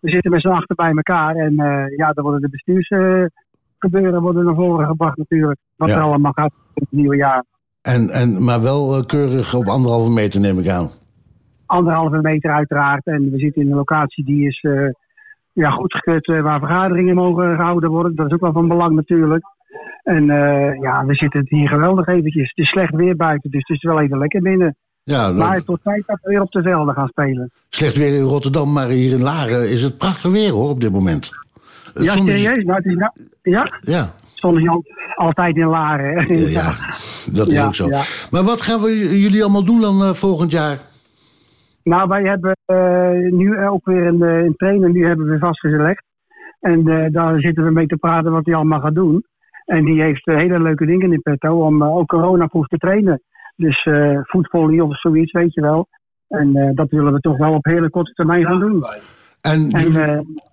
[0.00, 1.54] We zitten met z'n achter bij elkaar en
[1.96, 5.58] ja, dan worden de bestuursgebeuren worden naar voren gebracht natuurlijk.
[5.76, 5.94] Wat Ja.
[5.96, 7.44] er allemaal gaat in het nieuwe jaar.
[7.82, 10.90] En, en, maar wel keurig op anderhalve meter neem ik aan.
[11.74, 14.88] Anderhalve meter uiteraard en we zitten in een locatie die is eh
[15.52, 18.14] ja, goedgekeurd eh, waar vergaderingen mogen gehouden worden.
[18.14, 19.44] Dat is ook wel van belang natuurlijk.
[20.02, 22.48] En eh, ja, we zitten hier geweldig eventjes.
[22.48, 24.76] Het is slecht weer buiten, dus het is wel even lekker binnen.
[25.02, 27.50] Ja, Maar het wordt tijd dat we weer op de velden gaan spelen.
[27.68, 30.92] slecht weer in Rotterdam, maar hier in Laren is het prachtig weer hoor op dit
[30.92, 31.30] moment.
[31.94, 32.64] Het Ja, serieus?
[32.64, 33.12] Nou, het is, nou-
[33.42, 33.68] ja?
[33.80, 36.18] Ja, al, altijd in Laren.
[36.18, 36.34] hè?
[36.34, 36.72] ja,
[37.32, 37.86] dat is Ja, ook zo.
[37.86, 38.02] ja.
[38.30, 40.78] Maar wat gaan we jullie allemaal doen dan volgend jaar?
[41.84, 46.04] Nou, wij hebben eh, nu ook weer een, eh, een trainer, nu hebben we vastgelegd.
[46.60, 49.24] En eh, daar zitten we mee te praten wat hij allemaal gaat doen.
[49.64, 53.22] En die heeft hele leuke dingen in petto om eh, ook coronaproof te trainen.
[53.56, 53.88] Dus
[54.22, 55.86] voetvolley of zoiets, weet je wel.
[56.28, 58.82] En dat willen we toch wel op hele korte termijn gaan doen.
[59.40, 60.00] En, En, jullie,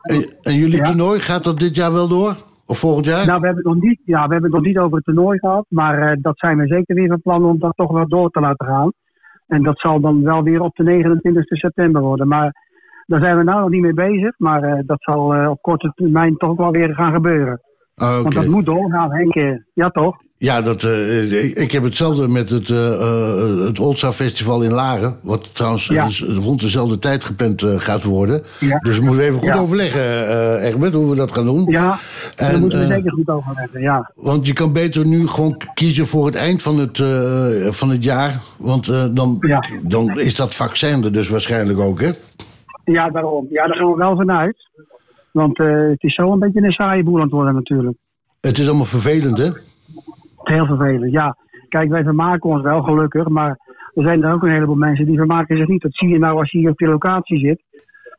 [0.02, 0.84] en, en jullie ja.
[0.84, 2.36] toernooi, gaat dat dit jaar wel door?
[2.66, 3.26] Of volgend jaar?
[3.26, 5.40] Nou, we hebben, het nog niet, ja, we hebben het nog niet over het toernooi
[5.40, 5.66] gehad.
[5.70, 8.68] Maar dat zijn we zeker weer van plan om dat toch wel door te laten
[8.68, 8.92] gaan.
[9.52, 12.28] En dat zal dan wel weer op de 29 september worden.
[12.28, 12.54] Maar
[13.06, 14.34] daar zijn we nou nog niet mee bezig.
[14.38, 17.62] Maar eh, dat zal eh, op korte termijn toch wel weer gaan gebeuren.
[17.96, 18.22] Ah.
[18.22, 19.36] Want dat moet doorgaan, Henk.
[19.36, 20.16] eh, Ja, toch?
[20.38, 24.72] Ja, dat, eh, ik, ik heb hetzelfde met het, eh eh, het Oldstar Festival in
[24.72, 25.18] Laren.
[25.22, 26.08] Wat trouwens Ja.
[26.20, 28.44] rond dezelfde tijd gepland eh, gaat worden.
[28.60, 28.78] Ja.
[28.80, 29.58] Dus we moeten even goed Ja.
[29.58, 31.66] overleggen, eh Egbert, hoe we dat gaan doen.
[31.70, 31.98] Ja,
[32.36, 34.12] daar En, moeten we eh, zeker goed overleggen, ja.
[34.16, 38.04] Want je kan beter nu gewoon kiezen voor het eind van het, eh, van het
[38.04, 38.40] jaar.
[38.58, 39.40] Want eh, dan,
[39.82, 42.12] dan is dat vaccin er dus waarschijnlijk ook, hè?
[42.84, 43.48] Ja, daarom.
[43.50, 44.70] Ja, daar gaan we wel vanuit.
[45.32, 47.98] Want eh, het is zo een beetje een saaie boel aan het worden natuurlijk.
[48.42, 49.50] Het is allemaal vervelend, hè?
[50.44, 51.38] Heel vervelend, ja.
[51.70, 53.60] Kijk, wij vermaken ons wel gelukkig, maar
[53.94, 55.82] er zijn er ook een heleboel mensen die vermaken zich niet.
[55.82, 57.62] Dat zie je nou als je hier op die locatie zit.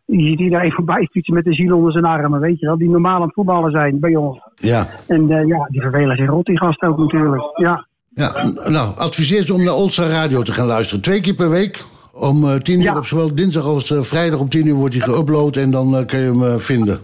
[0.05, 2.79] Je ziet iedereen voorbij fietsen met de ziel onder zijn armen, weet je wel.
[2.79, 4.41] Die normaal aan het voetballen zijn bij ons.
[4.55, 4.87] Ja.
[5.09, 7.43] En eh, ja, die vervelen zich rot, die gasten ook natuurlijk.
[7.55, 8.31] Ja, ja.
[8.69, 11.03] Nou, adviseer ze om naar Oldstar Radio te gaan luisteren.
[11.03, 11.85] Twee keer per week.
[12.15, 15.15] Om eh, tien uur op zowel dinsdag als eh, vrijdag om tien uur wordt hij
[15.15, 15.57] geüpload.
[15.57, 16.99] En dan eh, kun je hem vinden.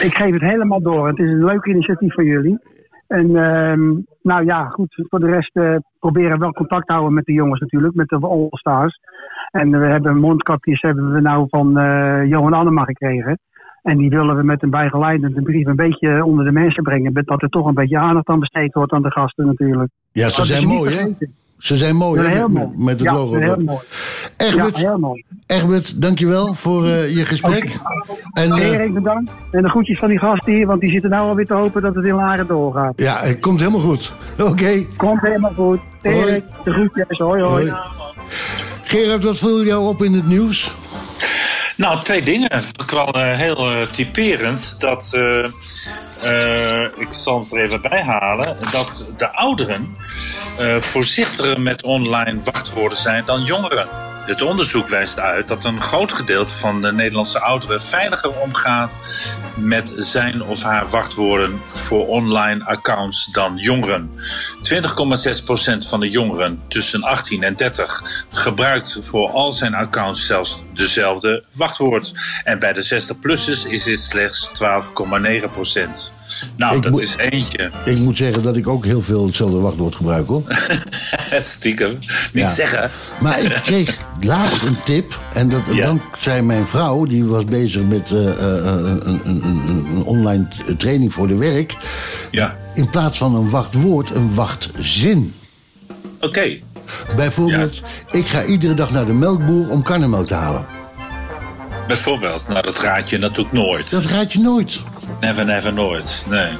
[0.00, 1.08] ik geef het helemaal door.
[1.08, 2.58] Het is een leuk initiatief van jullie.
[3.06, 3.80] En ehm,
[4.22, 5.52] nou ja, goed, voor de rest
[5.98, 8.98] proberen we wel contact te houden met de jongens natuurlijk, met de All-Stars.
[9.50, 11.72] En we hebben mondkapjes hebben we nou van
[12.28, 13.38] Johan Annema gekregen.
[13.82, 17.12] En die willen we met een bijgeleidende brief een beetje onder de mensen brengen.
[17.12, 19.90] Dat er toch een beetje aandacht aan besteed wordt aan de gasten natuurlijk.
[20.12, 21.12] Ja, ze Dat zijn mooi, hè?
[21.60, 22.34] Ze zijn mooi, Ja, hè?
[22.36, 22.76] heel Met, mooi.
[22.78, 23.78] met het Ja, logo heel mooi.
[24.36, 25.24] Egbert, Ja, heel mooi.
[25.46, 27.78] Egbert, dankjewel voor eh, je gesprek.
[28.32, 29.32] En, eh, Erik, bedankt.
[29.50, 31.94] En de groetjes van die gasten hier, want die zitten nou alweer te hopen dat
[31.94, 32.92] het in Laren doorgaat.
[32.96, 34.12] ja, het komt helemaal goed.
[34.38, 34.84] Oké.
[34.96, 35.80] Komt helemaal goed.
[36.02, 37.18] Erik, de groetjes.
[37.18, 37.70] Hoi, hoi.
[37.70, 37.72] Hoi.
[38.82, 40.70] Gerard, wat viel jou op in het nieuws?
[41.76, 42.50] Nou, twee dingen.
[42.50, 44.80] Vond ik wel eh, heel eh, typerend.
[44.80, 45.18] Dat,
[46.24, 48.56] eh, ik zal het er even bij halen.
[48.72, 49.96] Dat de ouderen
[50.58, 54.09] eh, voorzichtiger met online wachtwoorden zijn dan jongeren.
[54.30, 59.00] Dit onderzoek wijst uit dat een groot gedeelte van de Nederlandse ouderen veiliger omgaat
[59.54, 64.10] met zijn of haar wachtwoorden voor online accounts dan jongeren.
[64.10, 71.44] 20,6% van de jongeren tussen 18 en 30 gebruikt voor al zijn accounts zelfs dezelfde
[71.54, 72.12] wachtwoord.
[72.44, 76.19] En bij de 60-plussers is dit slechts 12,9%.
[76.56, 77.70] Nou, Ik dat is eentje.
[77.84, 80.42] Ik moet zeggen dat ik ook heel veel hetzelfde wachtwoord gebruik, hoor.
[81.40, 81.98] Stiekem.
[82.32, 82.48] Niet Ja.
[82.48, 82.90] zeggen.
[83.20, 85.18] Maar ik kreeg laatst een tip.
[85.34, 88.36] En dat, dankzij mijn vrouw, die was bezig met eh, eh,
[88.74, 91.76] een, een, een, een online training voor de werk.
[92.30, 92.56] Ja.
[92.74, 95.34] In plaats van een wachtwoord, een wachtzin.
[96.20, 96.48] Oké.
[97.16, 100.64] Bijvoorbeeld, ik ga iedere dag naar de melkboer om karnemelk te halen.
[101.90, 103.90] Bijvoorbeeld, nou dat raad je natuurlijk nooit.
[103.90, 104.80] Dat raad je nooit.
[105.20, 106.24] Never, never, nooit.
[106.28, 106.50] Nee.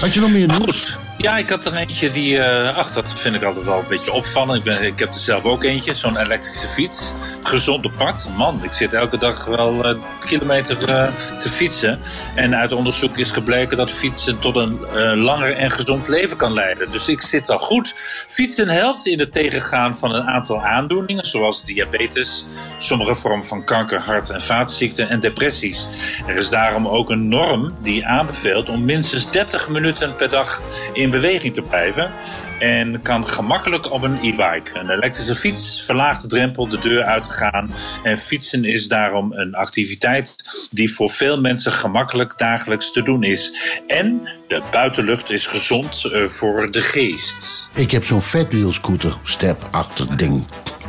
[0.00, 0.98] Had je nog meer nieuws?
[1.18, 4.12] Ja, ik had er eentje die, eh, ach, dat vind ik altijd wel een beetje
[4.12, 4.58] opvallend.
[4.58, 7.12] Ik, ben, ik heb er zelf ook eentje, zo'n elektrische fiets.
[7.42, 8.30] Gezond op pad.
[8.36, 11.08] Man, ik zit elke dag wel eh, kilometer eh,
[11.38, 12.00] te fietsen.
[12.34, 14.78] En uit onderzoek is gebleken dat fietsen tot een
[15.16, 16.90] langer en gezond leven kan leiden.
[16.90, 17.94] Dus ik zit wel goed.
[18.26, 22.46] Fietsen helpt in het tegengaan van een aantal aandoeningen, zoals diabetes,
[22.78, 25.88] sommige vormen van kanker, hart- en vaatziekten en depressies.
[26.26, 30.62] Er is daarom ook een norm die aanbeveelt om minstens 30 minuten per dag
[30.92, 32.10] in beweging te blijven.
[32.58, 34.78] En kan gemakkelijk op een e-bike.
[34.78, 37.70] Een elektrische fiets verlaagt de drempel de deur uit te gaan.
[38.02, 40.36] En fietsen is daarom een activiteit
[40.70, 43.52] die voor veel mensen gemakkelijk dagelijks te doen is.
[43.86, 47.68] En de buitenlucht is gezond eh, voor de geest.
[47.74, 50.46] Ik heb zo'n vetwielscooter, step-achtig ding.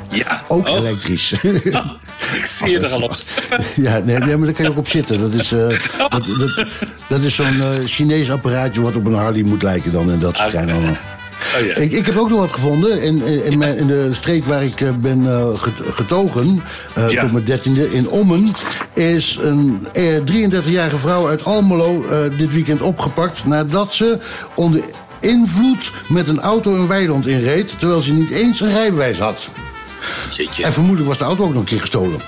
[0.10, 0.44] Ja.
[0.48, 0.78] Ook Oh.
[0.78, 1.32] elektrisch.
[2.36, 3.14] Ik zie je er al op.
[3.76, 5.20] ja, nee, nee, maar daar kan je ook op zitten.
[5.32, 5.68] Dat is, eh,
[6.10, 6.68] dat, dat,
[7.08, 10.12] dat is zo'n eh, Chinees apparaatje wat op een Harley moet lijken dan.
[10.12, 10.96] En dat soort schijnen allemaal.
[11.60, 11.76] Oh, ja.
[11.76, 13.02] Ik, ik heb ook nog wat gevonden.
[13.02, 15.26] In, in, in, mijn, in de streek waar ik eh, ben
[15.58, 16.64] get- getogen,
[16.96, 17.22] eh, Ja.
[17.22, 18.54] tot mijn dertiende, in Ommen,
[18.94, 22.06] is een eh, 33-jarige vrouw uit Almelo
[22.38, 24.18] dit weekend opgepakt nadat ze
[24.56, 24.82] onder
[25.20, 29.50] invloed met een auto een weiland inreed, terwijl ze niet eens een rijbewijs had.
[30.38, 30.64] Jeetje.
[30.64, 32.20] En vermoedelijk was de auto ook nog een keer gestolen.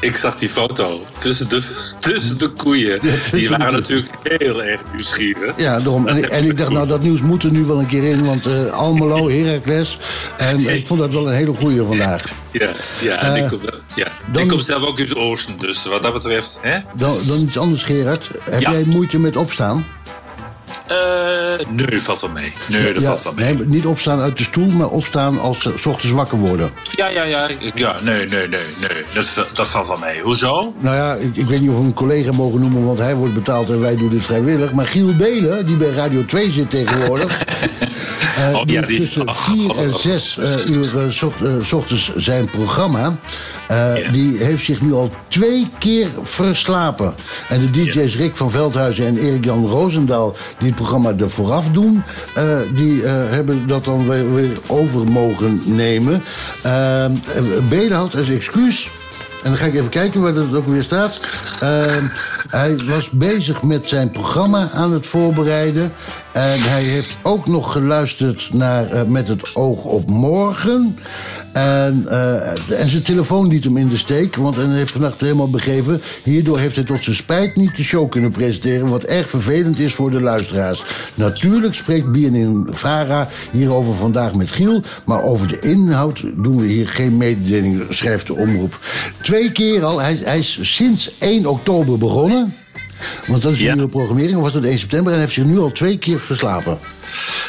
[0.00, 1.62] Ik zag die foto tussen de,
[1.98, 3.00] tussen de koeien.
[3.32, 5.52] Die waren natuurlijk heel erg nieuwsgierig.
[5.56, 6.06] Ja, daarom.
[6.06, 8.24] En, ik- en ik dacht, nou, dat nieuws moet er nu wel een keer in.
[8.24, 9.98] Want eh, Almelo, Heracles.
[10.36, 12.24] En ik vond dat wel een hele goeie vandaag.
[12.50, 12.70] Ja,
[13.00, 13.60] ja, en Eh, ik, kom,
[13.94, 14.08] ja.
[14.32, 16.58] dan- ik kom zelf ook uit het oosten, dus wat dat betreft.
[16.62, 16.78] Hè?
[16.96, 18.28] Dan, dan iets anders, Gerard.
[18.50, 18.70] Heb Ja.
[18.72, 19.86] jij moeite met opstaan?
[20.86, 22.52] Eh, nee, valt wel mee.
[22.68, 23.54] Nee, dat Ja, valt wel mee.
[23.54, 26.70] nee, niet opstaan uit de stoel, maar opstaan als ze 's ochtends wakker worden.
[26.96, 27.48] Ja, ja, ja.
[27.74, 29.04] Ja, nee, nee, nee, nee.
[29.14, 30.20] Dat, dat valt wel mee.
[30.20, 30.74] Hoezo?
[30.78, 33.34] Nou ja, ik, ik weet niet of we een collega mogen noemen, want hij wordt
[33.34, 34.72] betaald en wij doen dit vrijwillig.
[34.72, 37.42] Maar Giel Belen, die bij Radio 2 zit tegenwoordig.
[37.44, 40.38] eh, Oh, ja, die- tussen 4 en 6
[40.70, 43.16] uur eh, eh, 's ochtends zijn programma.
[43.68, 47.14] Eh, Die heeft zich nu al twee keer verslapen.
[47.48, 52.02] En de DJ's Rick van Veldhuizen en Erik-Jan Roosendaal, die het programma er vooraf doen,
[52.34, 52.44] eh,
[52.74, 56.22] die eh, hebben dat dan weer, weer over mogen nemen.
[56.62, 57.04] Eh,
[57.68, 58.88] Belen had als excuus.
[59.42, 61.20] En dan ga ik even kijken waar dat ook weer staat.
[62.50, 65.92] Hij was bezig met zijn programma aan het voorbereiden.
[66.32, 70.98] En hij heeft ook nog geluisterd naar Met het oog op morgen.
[71.54, 75.50] En, eh, en zijn telefoon liet hem in de steek, want hij heeft vannacht helemaal
[75.50, 76.02] begeven.
[76.24, 79.94] Hierdoor heeft hij tot zijn spijt niet de show kunnen presenteren, wat erg vervelend is
[79.94, 80.84] voor de luisteraars.
[81.14, 86.88] Natuurlijk spreekt BNN Vara hierover vandaag met Giel, maar over de inhoud doen we hier
[86.88, 88.78] geen mededeling, schrijft de omroep.
[89.22, 92.54] Twee keer al, hij, hij is sinds 1 oktober begonnen.
[93.26, 95.06] Want dat is de nieuwe programmering, of was dat 1 september?
[95.06, 96.78] En hij heeft zich nu al twee keer verslapen.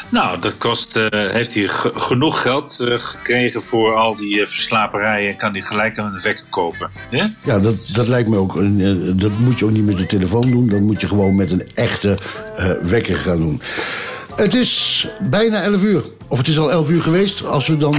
[0.08, 4.46] Nou, dat kost, eh, heeft hij ge- genoeg geld eh, gekregen voor al die eh,
[4.46, 5.30] verslaverijen.
[5.30, 6.90] En kan hij gelijk aan de wekker kopen.
[7.10, 7.30] Ja?
[7.44, 8.54] Ja, dat, dat lijkt me ook.
[8.56, 10.68] een, dat moet je ook niet met de telefoon doen.
[10.68, 12.18] Dat moet je gewoon met een echte
[12.82, 13.60] wekker gaan doen.
[14.36, 16.02] Het is bijna 11 uur.
[16.28, 17.44] Of het is al 11 uur geweest.
[17.46, 17.94] Als we dan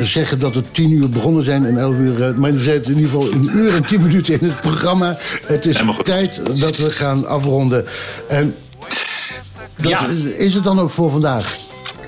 [0.00, 2.22] zeggen dat het 10 uur begonnen zijn en 11 uur.
[2.28, 5.16] eh, Maar we zijn in ieder geval een uur en 10 minuten in het programma.
[5.46, 7.86] Het is tijd dat we gaan afronden.
[8.28, 8.54] En
[9.76, 11.56] dat is, is het dan ook voor vandaag?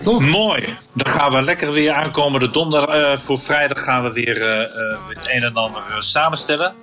[0.04, 0.64] Mooi.
[0.92, 2.94] Dan gaan we lekker weer aankomende donderdag.
[2.96, 4.58] eh, voor vrijdag gaan we weer eh,
[5.08, 6.74] het een en ander samenstellen.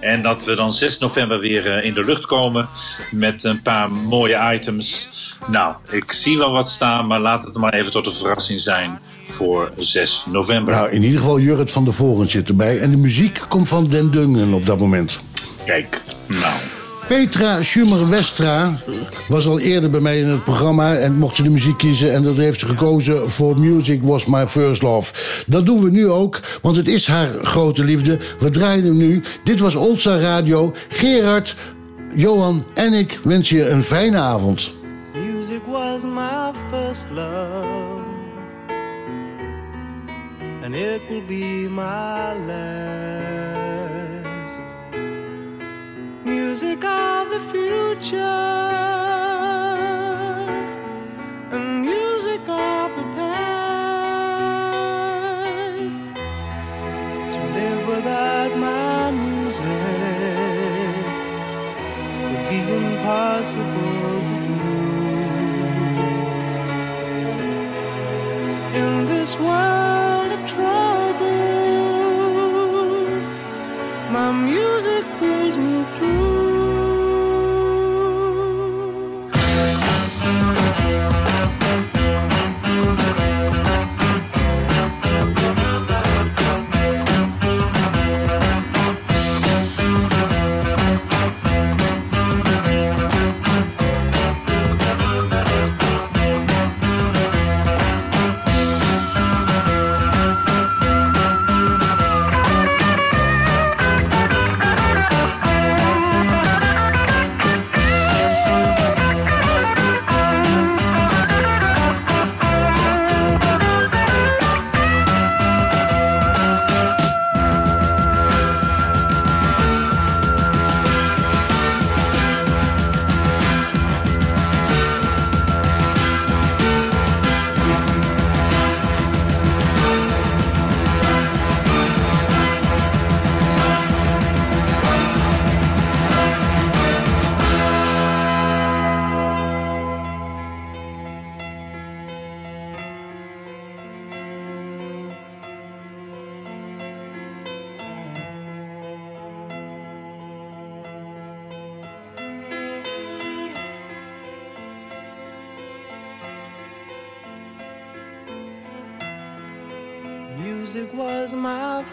[0.00, 2.68] En dat we dan 6 november weer eh, in de lucht komen
[3.10, 5.08] met een paar mooie items.
[5.46, 8.98] Nou, ik zie wel wat staan, maar laat het maar even tot een verrassing zijn
[9.24, 10.74] voor 6 november.
[10.74, 12.78] Nou, in ieder geval Jurrit van de Voren zit erbij.
[12.78, 15.20] En de muziek komt van Den Dungen op dat moment.
[15.64, 16.54] Kijk, nou.
[17.10, 18.74] Petra Schumer-Westra
[19.28, 22.12] was al eerder bij mij in het programma en mocht ze de muziek kiezen.
[22.12, 25.12] En dat heeft ze gekozen voor Music Was My First Love.
[25.46, 28.18] Dat doen we nu ook, want het is haar grote liefde.
[28.38, 29.22] We draaien hem nu.
[29.44, 30.74] Dit was Oldstar Radio.
[30.88, 31.56] Gerard,
[32.14, 34.72] Johan en ik wensen je een fijne avond.
[35.14, 38.02] Music was my first love,
[40.64, 43.59] and it will be my last.
[46.30, 48.16] music of the future
[51.54, 54.44] and music of the past.
[57.34, 59.66] To live without my music
[62.30, 64.62] would be impossible to do.
[68.82, 71.24] In this world of troubles,
[74.12, 74.59] my music.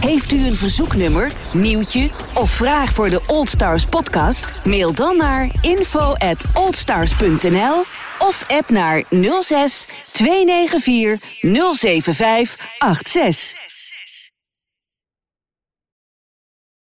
[0.00, 4.46] Heeft u een verzoeknummer, nieuwtje of vraag voor de Old Stars podcast?
[4.64, 7.84] Mail dan naar info at oldstars.nl
[8.18, 9.04] of app naar
[9.40, 13.63] 06 294 075 86.